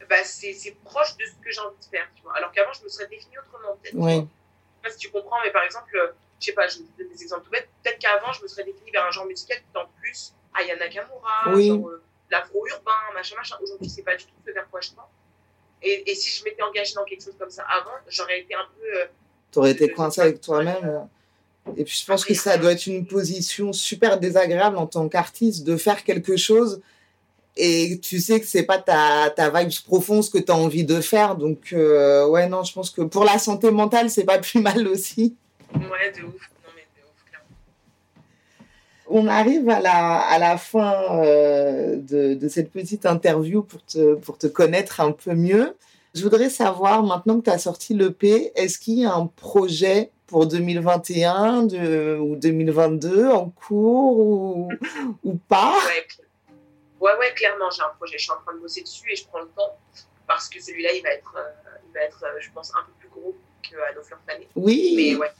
bah, 0.09 0.25
c'est, 0.25 0.55
proche 0.85 1.17
de 1.17 1.25
ce 1.25 1.33
que 1.45 1.51
j'ai 1.51 1.61
envie 1.61 1.79
de 1.79 1.85
faire, 1.85 2.09
tu 2.15 2.23
vois. 2.23 2.37
Alors 2.37 2.53
qu'avant, 2.53 2.73
je 2.73 2.85
me 2.85 2.89
serais 2.89 3.07
définie 3.07 3.39
autrement, 3.39 3.77
peut-être. 3.77 3.93
tu 3.93 3.99
vois. 3.99 4.11
Je 4.11 4.17
sais 4.17 4.27
pas 4.83 4.91
si 4.91 4.99
tu 4.99 5.11
comprends, 5.11 5.37
mais 5.45 5.51
par 5.51 5.65
exemple, 5.65 5.97
euh, 5.97 6.13
je 6.41 6.47
sais 6.47 6.53
pas, 6.53 6.69
je 6.69 6.79
donne 6.79 7.09
des 7.09 7.23
exemples 7.23 7.45
tout 7.45 7.51
bêtes. 7.51 7.69
Peut-être 7.83 7.99
qu'avant, 7.99 8.33
je 8.33 8.43
me 8.43 8.49
serais 8.49 8.65
définie 8.65 8.91
vers 8.91 9.05
un 9.07 9.11
genre 9.11 9.27
musical 9.27 9.59
qui 9.59 9.73
tend 9.73 9.89
plus 10.01 10.35
Yana 10.57 10.85
Nakamura, 10.85 11.55
Oui. 11.55 11.69
genre, 11.69 11.89
euh, 11.89 12.03
l'afro-urbain, 12.31 12.93
machin, 13.15 13.37
machin. 13.37 13.57
Aujourd'hui, 13.63 13.89
c'est 13.89 14.03
pas 14.03 14.17
du 14.17 14.25
tout 14.25 14.33
ce 14.47 14.53
vers 14.53 14.69
quoi 14.71 14.81
je 14.81 14.91
tends. 14.91 15.09
Et, 15.83 16.11
et, 16.11 16.15
si 16.15 16.31
je 16.31 16.45
m'étais 16.45 16.63
engagée 16.63 16.95
dans 16.95 17.05
quelque 17.05 17.23
chose 17.25 17.37
comme 17.39 17.51
ça 17.51 17.65
avant, 17.65 17.97
j'aurais 18.09 18.41
été 18.41 18.55
un 18.55 18.67
peu. 18.79 19.01
Euh, 19.01 19.07
T'aurais 19.51 19.73
été 19.73 19.91
coincée 19.91 20.23
avec 20.23 20.41
toi-même. 20.41 21.09
Et 21.77 21.85
puis 21.85 21.99
je 22.01 22.07
pense 22.07 22.25
que 22.25 22.35
ça 22.35 22.59
doit 22.59 22.73
être 22.73 22.87
une 22.87 23.07
position 23.07 23.73
super 23.73 24.19
désagréable 24.19 24.77
en 24.77 24.87
tant 24.87 25.09
qu'artiste 25.09 25.65
de 25.65 25.77
faire 25.77 26.05
quelque 26.05 26.37
chose 26.37 26.83
et 27.57 28.01
tu 28.01 28.21
sais 28.21 28.41
que 28.41 28.47
c'est 28.47 28.65
pas 28.65 28.79
ta, 28.79 29.31
ta 29.31 29.51
vibe 29.51 29.71
profonde 29.87 30.25
ce 30.25 30.31
que 30.31 30.39
tu 30.39 30.51
as 30.51 30.57
envie 30.57 30.85
de 30.85 31.01
faire. 31.01 31.37
Donc, 31.37 31.73
euh, 31.73 32.27
ouais, 32.27 32.49
non, 32.49 32.65
je 32.65 32.73
pense 32.73 32.91
que 32.91 33.03
pour 33.03 33.25
la 33.25 33.39
santé 33.39 33.71
mentale, 33.71 34.11
c'est 34.11 34.25
pas 34.25 34.39
plus 34.41 34.61
mal 34.61 34.87
aussi. 34.89 35.37
Ouais, 35.75 36.11
de 36.17 36.27
ouf. 36.27 36.51
Non, 36.65 36.71
mais 36.75 36.87
de 36.97 37.05
ouf, 37.05 37.25
clairement. 37.29 37.47
On 39.09 39.29
arrive 39.29 39.69
à 39.69 39.81
la, 39.81 40.19
à 40.19 40.39
la 40.39 40.57
fin 40.57 40.95
euh, 41.23 41.97
de, 41.97 42.35
de, 42.35 42.49
cette 42.49 42.73
petite 42.73 43.07
interview 43.07 43.63
pour 43.63 43.85
te, 43.85 44.15
pour 44.15 44.37
te 44.37 44.49
connaître 44.49 45.01
un 45.01 45.13
peu 45.13 45.35
mieux. 45.35 45.77
Je 46.15 46.23
voudrais 46.23 46.51
savoir, 46.51 47.03
maintenant 47.05 47.39
que 47.39 47.45
tu 47.45 47.51
as 47.51 47.59
sorti 47.59 47.95
l'EP, 47.95 48.53
est-ce 48.57 48.79
qu'il 48.79 49.01
y 49.01 49.05
a 49.05 49.15
un 49.15 49.27
projet 49.27 50.11
pour 50.27 50.47
2021 50.47 51.65
de, 51.65 52.19
ou 52.21 52.37
2022 52.37 53.29
en 53.29 53.51
cours 53.51 54.19
ou, 54.19 54.69
ou 55.25 55.35
pas? 55.49 55.75
Ouais, 55.87 56.07
ouais, 57.19 57.35
clairement, 57.35 57.71
j'ai 57.71 57.83
un 57.83 57.91
projet. 57.91 58.19
Je 58.19 58.25
suis 58.25 58.33
en 58.33 58.41
train 58.41 58.55
de 58.55 58.59
bosser 58.59 58.83
dessus 58.83 59.11
et 59.11 59.17
je 59.17 59.27
prends 59.27 59.41
le 59.41 59.49
temps 59.49 59.79
parce 60.27 60.49
que 60.49 60.61
celui-là, 60.61 60.93
il 60.93 61.03
va 61.03 61.11
être, 61.11 61.35
euh, 61.37 61.79
il 61.87 61.93
va 61.93 62.01
être 62.01 62.23
euh, 62.25 62.41
je 62.41 62.51
pense, 62.51 62.75
un 62.75 62.83
peu 62.85 62.93
plus 62.99 63.09
gros 63.09 63.37
qu'à 63.63 63.93
nos 63.95 64.03
fleurs 64.03 64.21
fanées. 64.27 64.49
Oui. 64.55 64.95
Mais 64.97 65.17
ouais, 65.17 65.33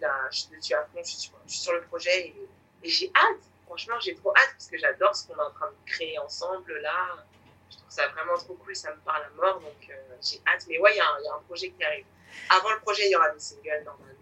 là, 0.00 0.28
je 0.30 0.44
suis 0.60 0.74
à 0.74 0.84
fond, 0.84 1.00
je 1.04 1.10
suis, 1.10 1.30
sur 1.46 1.72
le 1.72 1.82
projet 1.82 2.28
et, 2.28 2.48
j'ai 2.82 3.12
hâte. 3.14 3.42
Franchement, 3.66 4.00
j'ai 4.00 4.14
trop 4.14 4.30
hâte 4.34 4.52
parce 4.52 4.66
que 4.66 4.78
j'adore 4.78 5.14
ce 5.14 5.26
qu'on 5.26 5.36
est 5.36 5.46
en 5.46 5.50
train 5.50 5.68
de 5.68 5.90
créer 5.90 6.18
ensemble 6.18 6.78
là. 6.78 7.24
Je 7.70 7.76
trouve 7.76 7.90
ça 7.90 8.08
vraiment 8.08 8.36
trop 8.38 8.54
cool, 8.54 8.74
ça 8.74 8.90
me 8.90 9.00
parle 9.00 9.22
à 9.22 9.28
mort, 9.36 9.60
donc 9.60 9.90
euh, 9.90 10.16
j'ai 10.22 10.40
hâte. 10.46 10.64
Mais 10.68 10.78
ouais, 10.78 10.92
il 10.92 10.96
y, 10.96 10.98
y, 10.98 11.28
a 11.28 11.34
un 11.34 11.42
projet 11.46 11.70
qui 11.70 11.84
arrive. 11.84 12.06
Avant 12.48 12.70
le 12.70 12.80
projet, 12.80 13.06
il 13.06 13.12
y 13.12 13.16
aura 13.16 13.28
des 13.30 13.38
singles 13.38 13.82
normalement. 13.84 14.19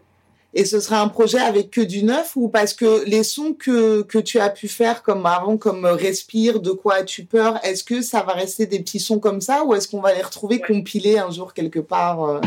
Et 0.54 0.64
ce 0.64 0.80
sera 0.80 1.00
un 1.00 1.08
projet 1.08 1.38
avec 1.38 1.70
que 1.70 1.82
du 1.82 2.02
neuf 2.02 2.34
ou 2.34 2.48
parce 2.48 2.72
que 2.72 3.04
les 3.04 3.22
sons 3.22 3.52
que, 3.52 4.02
que 4.02 4.18
tu 4.18 4.40
as 4.40 4.48
pu 4.48 4.66
faire 4.66 5.02
comme 5.02 5.26
avant, 5.26 5.58
comme 5.58 5.84
Respire, 5.84 6.60
De 6.60 6.70
quoi 6.72 6.94
as-tu 6.94 7.24
peur, 7.24 7.62
est-ce 7.64 7.84
que 7.84 8.00
ça 8.00 8.22
va 8.22 8.32
rester 8.32 8.66
des 8.66 8.80
petits 8.80 9.00
sons 9.00 9.20
comme 9.20 9.42
ça 9.42 9.64
ou 9.64 9.74
est-ce 9.74 9.88
qu'on 9.88 10.00
va 10.00 10.14
les 10.14 10.22
retrouver 10.22 10.60
compilés 10.60 11.18
un 11.18 11.30
jour 11.30 11.52
quelque 11.52 11.80
part 11.80 12.24
euh, 12.24 12.40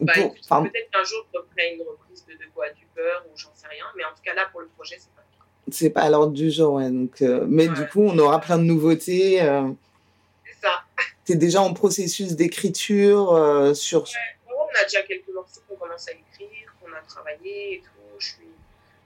bah, 0.00 0.12
Peut-être 0.14 0.90
qu'un 0.92 1.04
jour 1.04 1.26
ferai 1.32 1.74
une 1.74 1.80
reprise 1.80 2.24
de 2.28 2.34
De 2.34 2.48
quoi 2.54 2.66
as-tu 2.66 2.86
peur 2.94 3.24
ou 3.26 3.36
j'en 3.36 3.50
sais 3.54 3.66
rien, 3.68 3.84
mais 3.96 4.04
en 4.04 4.10
tout 4.10 4.22
cas 4.24 4.34
là 4.34 4.48
pour 4.52 4.60
le 4.60 4.68
projet, 4.68 4.96
c'est 4.96 5.10
pas 5.16 5.22
C'est 5.70 5.90
pas 5.90 6.02
à 6.02 6.10
l'ordre 6.10 6.32
du 6.32 6.50
jour, 6.52 6.74
ouais. 6.74 6.90
Donc, 6.90 7.22
euh, 7.22 7.44
mais 7.48 7.66
du 7.66 7.86
coup, 7.88 8.02
on 8.02 8.16
aura 8.18 8.40
plein 8.40 8.58
de 8.58 8.64
nouveautés. 8.64 9.42
Euh... 9.42 9.68
C'est 10.44 10.66
ça. 10.66 10.84
Tu 11.26 11.32
es 11.32 11.36
déjà 11.36 11.60
en 11.60 11.74
processus 11.74 12.36
d'écriture 12.36 13.32
euh, 13.32 13.74
sur. 13.74 14.02
Ouais. 14.02 14.54
on 14.56 14.80
a 14.80 14.84
déjà 14.84 15.02
quelques 15.02 15.28
morceaux 15.34 15.60
qu'on 15.68 15.74
commence 15.74 16.06
à 16.08 16.12
écrire 16.12 16.72
travailler 17.06 17.74
et 17.74 17.80
tout. 17.80 18.18
Je 18.18 18.26
suis... 18.26 18.48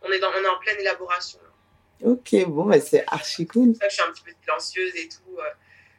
on, 0.03 0.11
est 0.11 0.19
dans... 0.19 0.31
on 0.31 0.45
est 0.45 0.49
en 0.49 0.59
pleine 0.59 0.81
élaboration. 0.81 1.39
Ok, 2.03 2.35
bon, 2.47 2.67
bah, 2.67 2.81
c'est 2.81 3.05
archi 3.07 3.47
cool. 3.47 3.75
Ça, 3.75 3.89
je 3.89 3.95
suis 3.95 4.03
un 4.03 4.13
petit 4.13 4.23
peu 4.23 4.33
silencieuse 4.41 4.97
et 4.97 5.09
tout 5.09 5.39
euh, 5.39 5.43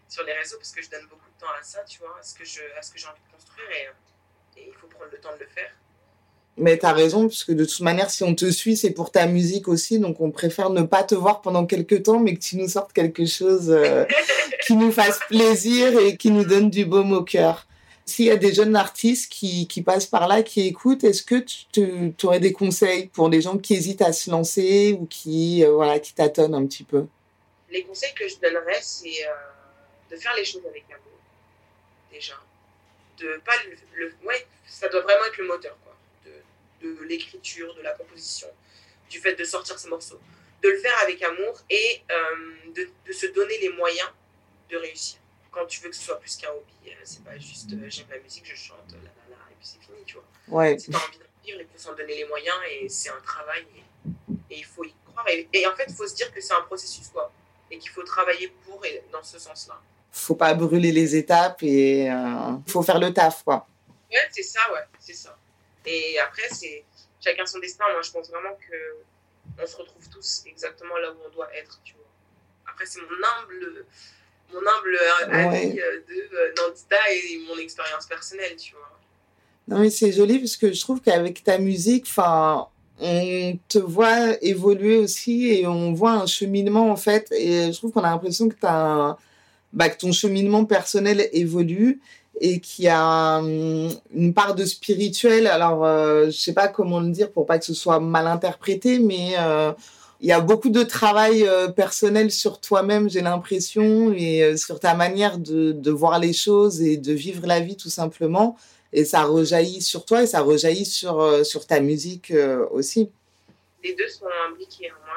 sur 0.07 0.23
les 0.23 0.33
réseaux 0.33 0.57
parce 0.57 0.71
que 0.71 0.81
je 0.81 0.89
donne 0.89 1.05
beaucoup 1.07 1.29
de 1.29 1.39
temps 1.39 1.51
à 1.59 1.63
ça, 1.63 1.83
tu 1.83 1.99
vois, 1.99 2.17
à 2.19 2.23
ce 2.23 2.33
que, 2.33 2.45
je... 2.45 2.61
à 2.77 2.81
ce 2.81 2.91
que 2.91 2.97
j'ai 2.97 3.07
envie 3.07 3.21
de 3.27 3.31
construire 3.31 3.69
et... 3.71 4.59
et 4.59 4.67
il 4.67 4.73
faut 4.73 4.87
prendre 4.87 5.11
le 5.11 5.19
temps 5.19 5.33
de 5.33 5.39
le 5.39 5.47
faire. 5.47 5.71
Mais 6.57 6.77
tu 6.77 6.85
as 6.85 6.93
raison, 6.93 7.27
parce 7.27 7.43
que 7.43 7.53
de 7.53 7.65
toute 7.65 7.79
manière, 7.79 8.09
si 8.09 8.23
on 8.23 8.35
te 8.35 8.49
suit, 8.51 8.75
c'est 8.75 8.91
pour 8.91 9.11
ta 9.11 9.25
musique 9.25 9.67
aussi. 9.67 9.99
Donc, 9.99 10.19
on 10.19 10.31
préfère 10.31 10.69
ne 10.69 10.81
pas 10.81 11.03
te 11.03 11.15
voir 11.15 11.41
pendant 11.41 11.65
quelques 11.65 12.03
temps, 12.03 12.19
mais 12.19 12.35
que 12.35 12.39
tu 12.39 12.57
nous 12.57 12.67
sortes 12.67 12.93
quelque 12.93 13.25
chose 13.25 13.69
euh, 13.69 14.05
qui 14.67 14.75
nous 14.75 14.91
fasse 14.91 15.19
plaisir 15.27 15.97
et 15.99 16.17
qui 16.17 16.29
nous 16.29 16.43
donne 16.43 16.69
du 16.69 16.85
baume 16.85 17.13
au 17.13 17.23
cœur. 17.23 17.67
S'il 18.11 18.25
y 18.25 18.29
a 18.29 18.35
des 18.35 18.53
jeunes 18.53 18.75
artistes 18.75 19.31
qui, 19.31 19.83
passent 19.85 20.05
par 20.05 20.27
là, 20.27 20.43
qui 20.43 20.67
écoutent, 20.67 21.05
est-ce 21.05 21.23
que 21.23 21.35
tu, 21.37 22.13
aurais 22.25 22.41
des 22.41 22.51
conseils 22.51 23.07
pour 23.07 23.29
des 23.29 23.39
gens 23.39 23.57
qui 23.57 23.73
hésitent 23.73 24.01
à 24.01 24.11
se 24.11 24.29
lancer 24.29 24.97
ou 24.99 25.05
qui, 25.05 25.63
euh, 25.63 25.71
voilà, 25.71 25.97
qui 25.97 26.13
tâtonnent 26.13 26.53
un 26.53 26.65
petit 26.65 26.83
peu? 26.83 27.05
Les 27.69 27.83
conseils 27.85 28.13
que 28.13 28.27
je 28.27 28.35
donnerais, 28.35 28.79
c'est 28.81 29.25
euh, 29.25 30.11
de 30.11 30.17
faire 30.17 30.35
les 30.35 30.43
choses 30.43 30.65
avec 30.69 30.83
amour, 30.89 31.19
déjà. 32.11 32.33
De 33.17 33.39
pas 33.45 33.53
le, 33.95 34.13
ouais, 34.25 34.45
ça 34.67 34.89
doit 34.89 35.01
vraiment 35.01 35.23
être 35.27 35.37
le 35.37 35.47
moteur, 35.47 35.77
quoi. 35.85 35.95
De, 36.83 37.03
l'écriture, 37.03 37.73
de 37.75 37.81
la 37.81 37.93
composition, 37.93 38.49
du 39.09 39.19
fait 39.19 39.35
de 39.35 39.45
sortir 39.45 39.79
ce 39.79 39.87
morceau. 39.87 40.19
De 40.61 40.67
le 40.67 40.79
faire 40.79 40.97
avec 41.03 41.23
amour 41.23 41.61
et 41.69 42.01
euh, 42.11 42.83
de 43.05 43.13
se 43.13 43.27
donner 43.27 43.57
les 43.59 43.69
moyens 43.69 44.09
de 44.69 44.75
réussir 44.75 45.20
quand 45.51 45.65
tu 45.65 45.81
veux 45.81 45.89
que 45.89 45.95
ce 45.95 46.03
soit 46.03 46.19
plus 46.19 46.35
qu'un 46.37 46.49
hobby, 46.49 46.73
euh, 46.87 46.95
c'est 47.03 47.23
pas 47.23 47.37
juste 47.37 47.71
euh, 47.73 47.89
j'aime 47.89 48.07
la 48.09 48.19
musique, 48.19 48.45
je 48.45 48.55
chante, 48.55 48.79
la 48.91 48.97
la 48.97 49.03
la, 49.29 49.51
et 49.51 49.55
puis 49.59 49.67
c'est 49.67 49.79
fini, 49.79 50.03
tu 50.05 50.15
vois. 50.15 50.23
Ouais. 50.47 50.79
Si 50.79 50.89
t'as 50.89 50.97
envie 50.97 51.17
de 51.17 51.23
vivre, 51.45 51.59
il 51.61 51.67
faut 51.67 51.77
s'en 51.77 51.93
donner 51.93 52.15
les 52.15 52.25
moyens 52.25 52.57
et 52.69 52.87
c'est 52.89 53.09
un 53.09 53.19
travail 53.21 53.65
et, 53.75 54.53
et, 54.53 54.59
il 54.59 54.65
faut 54.65 54.83
y 54.83 54.93
croire. 55.05 55.27
Et, 55.27 55.47
et 55.53 55.67
en 55.67 55.75
fait, 55.75 55.85
il 55.89 55.95
faut 55.95 56.07
se 56.07 56.15
dire 56.15 56.33
que 56.33 56.39
c'est 56.39 56.53
un 56.53 56.61
processus, 56.61 57.09
quoi, 57.09 57.31
et 57.69 57.77
qu'il 57.77 57.89
faut 57.89 58.03
travailler 58.03 58.47
pour 58.65 58.83
et 58.85 59.03
dans 59.11 59.23
ce 59.23 59.37
sens-là. 59.37 59.79
Faut 60.11 60.35
pas 60.35 60.53
brûler 60.53 60.91
les 60.91 61.15
étapes 61.15 61.63
et 61.63 62.09
euh, 62.09 62.57
faut 62.67 62.81
faire 62.81 62.99
le 62.99 63.13
taf, 63.13 63.43
quoi. 63.43 63.67
Ouais, 64.09 64.17
c'est 64.31 64.43
ça, 64.43 64.59
ouais, 64.73 64.83
c'est 64.99 65.13
ça. 65.13 65.37
Et 65.85 66.19
après, 66.19 66.49
c'est 66.49 66.83
chacun 67.19 67.45
son 67.45 67.59
destin. 67.59 67.85
Moi, 67.91 68.01
je 68.01 68.11
pense 68.11 68.29
vraiment 68.29 68.55
que 68.55 68.75
on 69.61 69.65
se 69.65 69.75
retrouve 69.75 70.07
tous 70.09 70.43
exactement 70.45 70.97
là 70.97 71.11
où 71.11 71.17
on 71.25 71.29
doit 71.29 71.53
être, 71.55 71.79
tu 71.83 71.93
vois. 71.93 72.05
Après, 72.67 72.85
c'est 72.85 73.01
mon 73.01 73.07
humble 73.07 73.85
mon 74.53 74.59
humble 74.59 74.97
avis 75.31 75.67
ouais. 75.67 75.81
Euh, 75.81 75.99
de 76.07 76.35
euh, 76.35 76.53
Nandita 76.57 76.95
et 77.11 77.39
mon 77.47 77.57
expérience 77.57 78.05
personnelle, 78.05 78.55
tu 78.57 78.73
vois. 78.73 78.89
Non, 79.67 79.79
mais 79.79 79.89
c'est 79.89 80.11
joli 80.11 80.39
parce 80.39 80.57
que 80.57 80.73
je 80.73 80.81
trouve 80.81 81.01
qu'avec 81.01 81.43
ta 81.43 81.57
musique, 81.57 82.05
enfin, 82.07 82.67
on 82.99 83.57
te 83.67 83.79
voit 83.79 84.41
évoluer 84.43 84.97
aussi 84.97 85.47
et 85.47 85.67
on 85.67 85.93
voit 85.93 86.13
un 86.13 86.25
cheminement 86.25 86.91
en 86.91 86.95
fait. 86.95 87.31
Et 87.31 87.71
je 87.71 87.77
trouve 87.77 87.91
qu'on 87.91 88.03
a 88.03 88.11
l'impression 88.11 88.49
que, 88.49 88.55
as 88.63 89.17
bah, 89.73 89.89
que 89.89 89.97
ton 89.97 90.11
cheminement 90.11 90.65
personnel 90.65 91.29
évolue 91.31 92.01
et 92.39 92.59
qu'il 92.59 92.85
y 92.85 92.89
a 92.89 93.37
hum, 93.39 93.89
une 94.13 94.33
part 94.33 94.55
de 94.55 94.65
spirituel. 94.65 95.47
Alors, 95.47 95.85
euh, 95.85 96.25
je 96.27 96.31
sais 96.37 96.53
pas 96.53 96.67
comment 96.67 96.99
le 96.99 97.09
dire 97.09 97.31
pour 97.31 97.45
pas 97.45 97.59
que 97.59 97.65
ce 97.65 97.73
soit 97.73 97.99
mal 97.99 98.27
interprété, 98.27 98.99
mais 98.99 99.35
euh, 99.39 99.71
il 100.21 100.27
y 100.27 100.31
a 100.31 100.39
beaucoup 100.39 100.69
de 100.69 100.83
travail 100.83 101.47
euh, 101.47 101.67
personnel 101.67 102.31
sur 102.31 102.61
toi-même, 102.61 103.09
j'ai 103.09 103.21
l'impression, 103.21 104.13
et 104.13 104.43
euh, 104.43 104.55
sur 104.55 104.79
ta 104.79 104.93
manière 104.93 105.39
de, 105.39 105.89
voir 105.89 106.19
les 106.19 106.31
choses 106.31 106.79
et 106.79 106.97
de 106.97 107.11
vivre 107.11 107.47
la 107.47 107.59
vie 107.59 107.75
tout 107.75 107.89
simplement. 107.89 108.55
Et 108.93 109.03
ça 109.03 109.23
rejaillit 109.23 109.81
sur 109.81 110.05
toi 110.05 110.21
et 110.21 110.27
ça 110.27 110.41
rejaillit 110.41 110.85
sur, 110.85 111.21
euh, 111.21 111.41
ta 111.67 111.79
musique 111.79 112.31
aussi. 112.69 113.09
Les 113.83 113.95
deux 113.95 114.07
sont 114.07 114.27
imbriqués. 114.47 114.89
Hein. 114.89 114.95
Moi, 115.05 115.15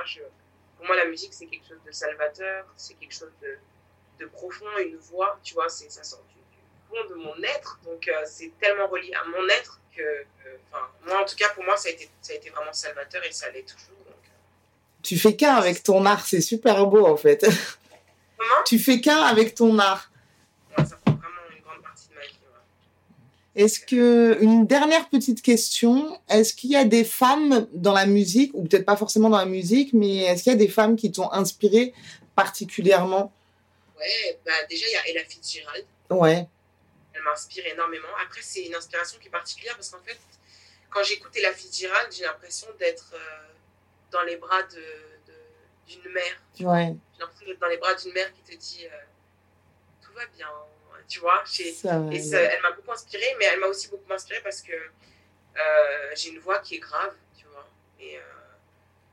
pour 0.78 0.86
moi, 0.86 0.96
la 0.96 1.06
musique, 1.06 1.34
c'est 1.34 1.46
quelque 1.46 1.68
chose 1.68 1.82
de 1.86 1.92
salvateur, 1.92 2.64
c'est 2.76 2.94
quelque 2.94 3.14
chose 3.14 3.32
de, 3.42 4.26
profond, 4.32 4.64
une 4.82 4.96
voix, 4.96 5.38
tu 5.42 5.52
vois, 5.52 5.68
ça 5.68 6.02
sort 6.02 6.24
du, 6.30 6.40
fond 6.88 7.08
de 7.10 7.14
mon 7.14 7.36
être. 7.42 7.78
Donc, 7.84 8.10
c'est 8.24 8.52
tellement 8.58 8.86
relié 8.86 9.12
à 9.12 9.28
mon 9.28 9.46
être 9.48 9.80
que, 9.94 10.24
moi, 11.06 11.20
en 11.20 11.24
tout 11.26 11.36
cas, 11.36 11.50
pour 11.50 11.62
moi, 11.62 11.76
ça 11.76 11.90
a 11.90 11.92
été 11.92 12.50
vraiment 12.50 12.72
salvateur 12.72 13.22
et 13.24 13.32
ça 13.32 13.50
l'est 13.50 13.68
toujours 13.68 14.03
tu 15.04 15.18
fais 15.18 15.36
qu'un 15.36 15.54
avec 15.54 15.82
ton 15.82 16.04
art, 16.06 16.26
c'est 16.26 16.40
super 16.40 16.86
beau 16.86 17.06
en 17.06 17.16
fait. 17.16 17.46
Comment? 18.38 18.62
Tu 18.66 18.78
fais 18.78 19.00
qu'un 19.00 19.20
avec 19.22 19.54
ton 19.54 19.78
art. 19.78 20.10
Ouais, 20.76 20.84
ça 20.84 20.96
prend 20.96 21.12
vraiment 21.12 21.54
une 21.54 21.62
grande 21.62 21.82
partie 21.82 22.08
de 22.08 22.14
ma 22.14 22.22
vie. 22.22 22.38
Ouais. 23.56 23.62
Est-ce 23.62 23.78
que 23.78 24.38
une 24.40 24.66
dernière 24.66 25.08
petite 25.08 25.42
question, 25.42 26.18
est-ce 26.28 26.54
qu'il 26.54 26.70
y 26.70 26.76
a 26.76 26.84
des 26.84 27.04
femmes 27.04 27.68
dans 27.72 27.92
la 27.92 28.06
musique 28.06 28.50
ou 28.54 28.64
peut-être 28.64 28.86
pas 28.86 28.96
forcément 28.96 29.30
dans 29.30 29.38
la 29.38 29.44
musique, 29.44 29.92
mais 29.92 30.24
est-ce 30.24 30.42
qu'il 30.42 30.52
y 30.52 30.56
a 30.56 30.58
des 30.58 30.68
femmes 30.68 30.96
qui 30.96 31.12
t'ont 31.12 31.30
inspiré 31.30 31.92
particulièrement? 32.34 33.30
Ouais, 33.98 34.40
bah 34.44 34.52
déjà 34.68 34.86
il 34.88 34.92
y 34.92 34.96
a 34.96 35.08
Ella 35.10 35.28
Fitzgerald. 35.28 35.84
Ouais. 36.10 36.48
Elle 37.12 37.22
m'inspire 37.22 37.66
énormément. 37.66 38.08
Après 38.26 38.40
c'est 38.42 38.62
une 38.62 38.74
inspiration 38.74 39.18
qui 39.20 39.28
est 39.28 39.30
particulière 39.30 39.76
parce 39.76 39.90
qu'en 39.90 40.02
fait 40.04 40.18
quand 40.90 41.02
j'écoute 41.04 41.32
Ella 41.36 41.52
Fitzgerald, 41.52 42.10
j'ai 42.10 42.24
l'impression 42.24 42.68
d'être 42.78 43.12
euh, 43.14 43.53
dans 44.14 44.22
les 44.22 44.36
bras 44.36 44.62
d'une 44.62 46.02
de, 46.02 46.08
mère. 46.08 46.36
Ouais. 46.60 46.94
J'ai 47.12 47.20
l'impression 47.20 47.46
d'être 47.46 47.58
dans 47.58 47.68
les 47.68 47.76
bras 47.76 47.94
d'une 47.94 48.12
mère 48.12 48.32
qui 48.32 48.42
te 48.42 48.56
dit 48.56 48.86
euh, 48.86 48.96
tout 50.02 50.12
va 50.12 50.24
bien, 50.26 50.48
tu 51.08 51.18
vois. 51.18 51.42
Ça, 51.44 52.00
et 52.10 52.22
ça, 52.22 52.40
elle 52.40 52.62
m'a 52.62 52.70
beaucoup 52.70 52.92
inspirée, 52.92 53.34
mais 53.38 53.46
elle 53.46 53.60
m'a 53.60 53.66
aussi 53.66 53.88
beaucoup 53.88 54.10
inspirée 54.12 54.40
parce 54.42 54.62
que 54.62 54.72
euh, 54.72 56.10
j'ai 56.14 56.30
une 56.30 56.38
voix 56.38 56.60
qui 56.60 56.76
est 56.76 56.78
grave, 56.78 57.14
tu 57.36 57.44
vois. 57.46 57.68
Et 57.98 58.16
euh, 58.16 58.20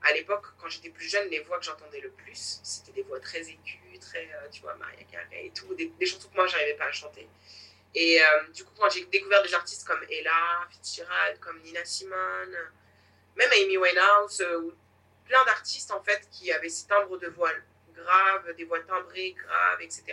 à 0.03 0.13
l'époque, 0.13 0.45
quand 0.59 0.69
j'étais 0.69 0.89
plus 0.89 1.09
jeune, 1.09 1.27
les 1.29 1.39
voix 1.39 1.57
que 1.57 1.65
j'entendais 1.65 1.99
le 1.99 2.11
plus, 2.11 2.59
c'était 2.63 2.91
des 2.91 3.03
voix 3.03 3.19
très 3.19 3.41
aiguës, 3.41 3.99
très, 3.99 4.29
tu 4.51 4.61
vois, 4.61 4.75
Maria 4.75 5.03
Carey 5.11 5.45
et 5.45 5.51
tout, 5.51 5.73
des, 5.73 5.87
des 5.99 6.05
chansons 6.05 6.29
que 6.29 6.35
moi, 6.35 6.45
j'arrivais 6.45 6.75
pas 6.75 6.85
à 6.85 6.91
chanter. 6.91 7.27
Et 7.93 8.19
du 8.53 8.63
coup, 8.63 8.71
quand 8.77 8.89
j'ai 8.89 9.05
découvert 9.05 9.43
des 9.43 9.53
artistes 9.53 9.85
comme 9.85 10.01
Ella 10.09 10.65
Fitzgerald, 10.69 11.39
comme 11.39 11.59
Nina 11.61 11.83
Simone, 11.83 12.55
même 13.35 13.49
Amy 13.51 13.77
Winehouse, 13.77 14.41
ou 14.61 14.73
plein 15.25 15.43
d'artistes 15.45 15.91
en 15.91 16.01
fait 16.01 16.27
qui 16.31 16.51
avaient 16.51 16.69
ces 16.69 16.87
timbres 16.87 17.17
de 17.17 17.27
voix 17.27 17.51
graves, 17.95 18.55
des 18.55 18.63
voix 18.65 18.79
timbrées, 18.81 19.35
graves, 19.37 19.81
etc. 19.81 20.03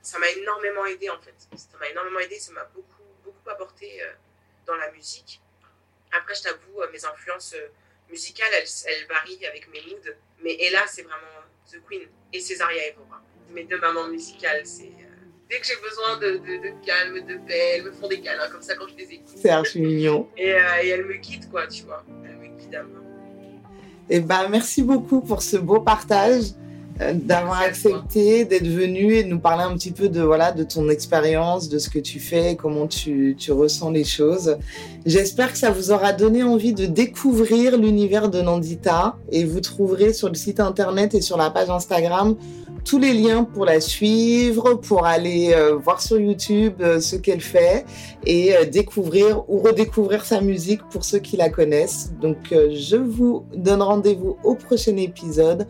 Ça 0.00 0.18
m'a 0.18 0.28
énormément 0.30 0.86
aidé 0.86 1.10
en 1.10 1.20
fait. 1.20 1.34
Ça 1.56 1.78
m'a 1.78 1.88
énormément 1.88 2.20
aidé, 2.20 2.38
ça 2.38 2.52
m'a 2.52 2.64
beaucoup, 2.64 3.02
beaucoup 3.24 3.50
apporté 3.50 4.02
dans 4.66 4.76
la 4.76 4.90
musique. 4.92 5.40
Après, 6.12 6.34
je 6.34 6.42
t'avoue, 6.42 6.80
mes 6.92 7.04
influences 7.04 7.54
musicales, 8.10 8.50
elles, 8.52 8.68
elles, 8.86 9.06
varient 9.06 9.46
avec 9.46 9.68
mes 9.72 9.80
moods. 9.80 10.12
Mais 10.42 10.56
Ella, 10.60 10.86
c'est 10.86 11.02
vraiment 11.02 11.42
The 11.70 11.80
Queen 11.86 12.08
et 12.32 12.40
Césaria 12.40 12.88
Evora. 12.88 13.22
Mes 13.50 13.64
deux 13.64 13.78
mamans 13.78 14.08
musicales, 14.08 14.66
c'est 14.66 14.92
dès 15.48 15.60
que 15.60 15.66
j'ai 15.66 15.76
besoin 15.76 16.16
de, 16.16 16.38
de, 16.38 16.84
calme, 16.84 17.26
de 17.26 17.36
paix, 17.46 17.76
elles 17.76 17.84
me 17.84 17.92
font 17.92 18.08
des 18.08 18.20
câlins 18.20 18.48
comme 18.50 18.62
ça 18.62 18.74
quand 18.74 18.88
je 18.88 18.96
les 18.96 19.12
écoute. 19.12 19.36
C'est 19.36 19.50
archi 19.50 19.80
mignon. 19.80 20.30
Et, 20.36 20.54
euh, 20.54 20.82
et 20.82 20.88
elles 20.88 21.04
me 21.04 21.14
quittent, 21.14 21.50
quoi, 21.50 21.66
tu 21.66 21.82
vois. 21.82 22.04
Elles 22.24 22.36
me 22.36 22.58
quittent 22.58 22.74
à 22.74 22.84
Et 24.10 24.20
ben, 24.20 24.48
merci 24.50 24.82
beaucoup 24.82 25.20
pour 25.20 25.42
ce 25.42 25.56
beau 25.56 25.80
partage, 25.80 26.44
euh, 27.00 27.14
d'avoir 27.14 27.60
accepté 27.62 28.44
d'être 28.44 28.66
venu 28.66 29.14
et 29.14 29.24
de 29.24 29.28
nous 29.28 29.38
parler 29.38 29.64
un 29.64 29.74
petit 29.74 29.92
peu 29.92 30.08
de, 30.08 30.20
voilà, 30.20 30.52
de 30.52 30.62
ton 30.62 30.90
expérience, 30.90 31.68
de 31.68 31.78
ce 31.78 31.88
que 31.88 31.98
tu 31.98 32.20
fais, 32.20 32.54
comment 32.56 32.86
tu, 32.86 33.34
tu 33.38 33.50
ressens 33.50 33.90
les 33.90 34.04
choses. 34.04 34.58
J'espère 35.06 35.52
que 35.52 35.58
ça 35.58 35.70
vous 35.70 35.90
aura 35.90 36.12
donné 36.12 36.42
envie 36.42 36.74
de 36.74 36.84
découvrir 36.84 37.78
l'univers 37.78 38.28
de 38.28 38.42
Nandita 38.42 39.16
et 39.30 39.44
vous 39.44 39.60
trouverez 39.60 40.12
sur 40.12 40.28
le 40.28 40.34
site 40.34 40.60
internet 40.60 41.14
et 41.14 41.22
sur 41.22 41.38
la 41.38 41.50
page 41.50 41.70
Instagram 41.70 42.36
tous 42.84 42.98
les 42.98 43.14
liens 43.14 43.44
pour 43.44 43.64
la 43.64 43.80
suivre, 43.80 44.74
pour 44.74 45.06
aller 45.06 45.52
euh, 45.54 45.76
voir 45.76 46.00
sur 46.00 46.18
YouTube 46.18 46.74
euh, 46.80 47.00
ce 47.00 47.16
qu'elle 47.16 47.40
fait 47.40 47.84
et 48.26 48.54
euh, 48.54 48.64
découvrir 48.64 49.48
ou 49.48 49.60
redécouvrir 49.60 50.24
sa 50.24 50.40
musique 50.40 50.80
pour 50.90 51.04
ceux 51.04 51.18
qui 51.18 51.36
la 51.36 51.48
connaissent. 51.48 52.12
Donc 52.20 52.38
je 52.50 52.96
vous 52.96 53.44
donne 53.54 53.82
rendez-vous 53.82 54.36
au 54.44 54.54
prochain 54.54 54.96
épisode. 54.96 55.66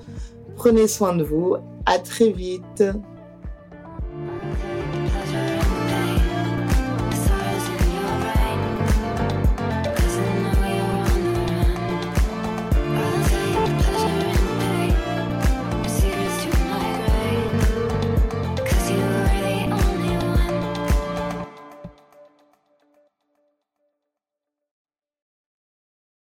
Prenez 0.56 0.88
soin 0.88 1.14
de 1.14 1.24
vous. 1.24 1.56
À 1.86 1.98
très 1.98 2.30
vite. 2.30 2.82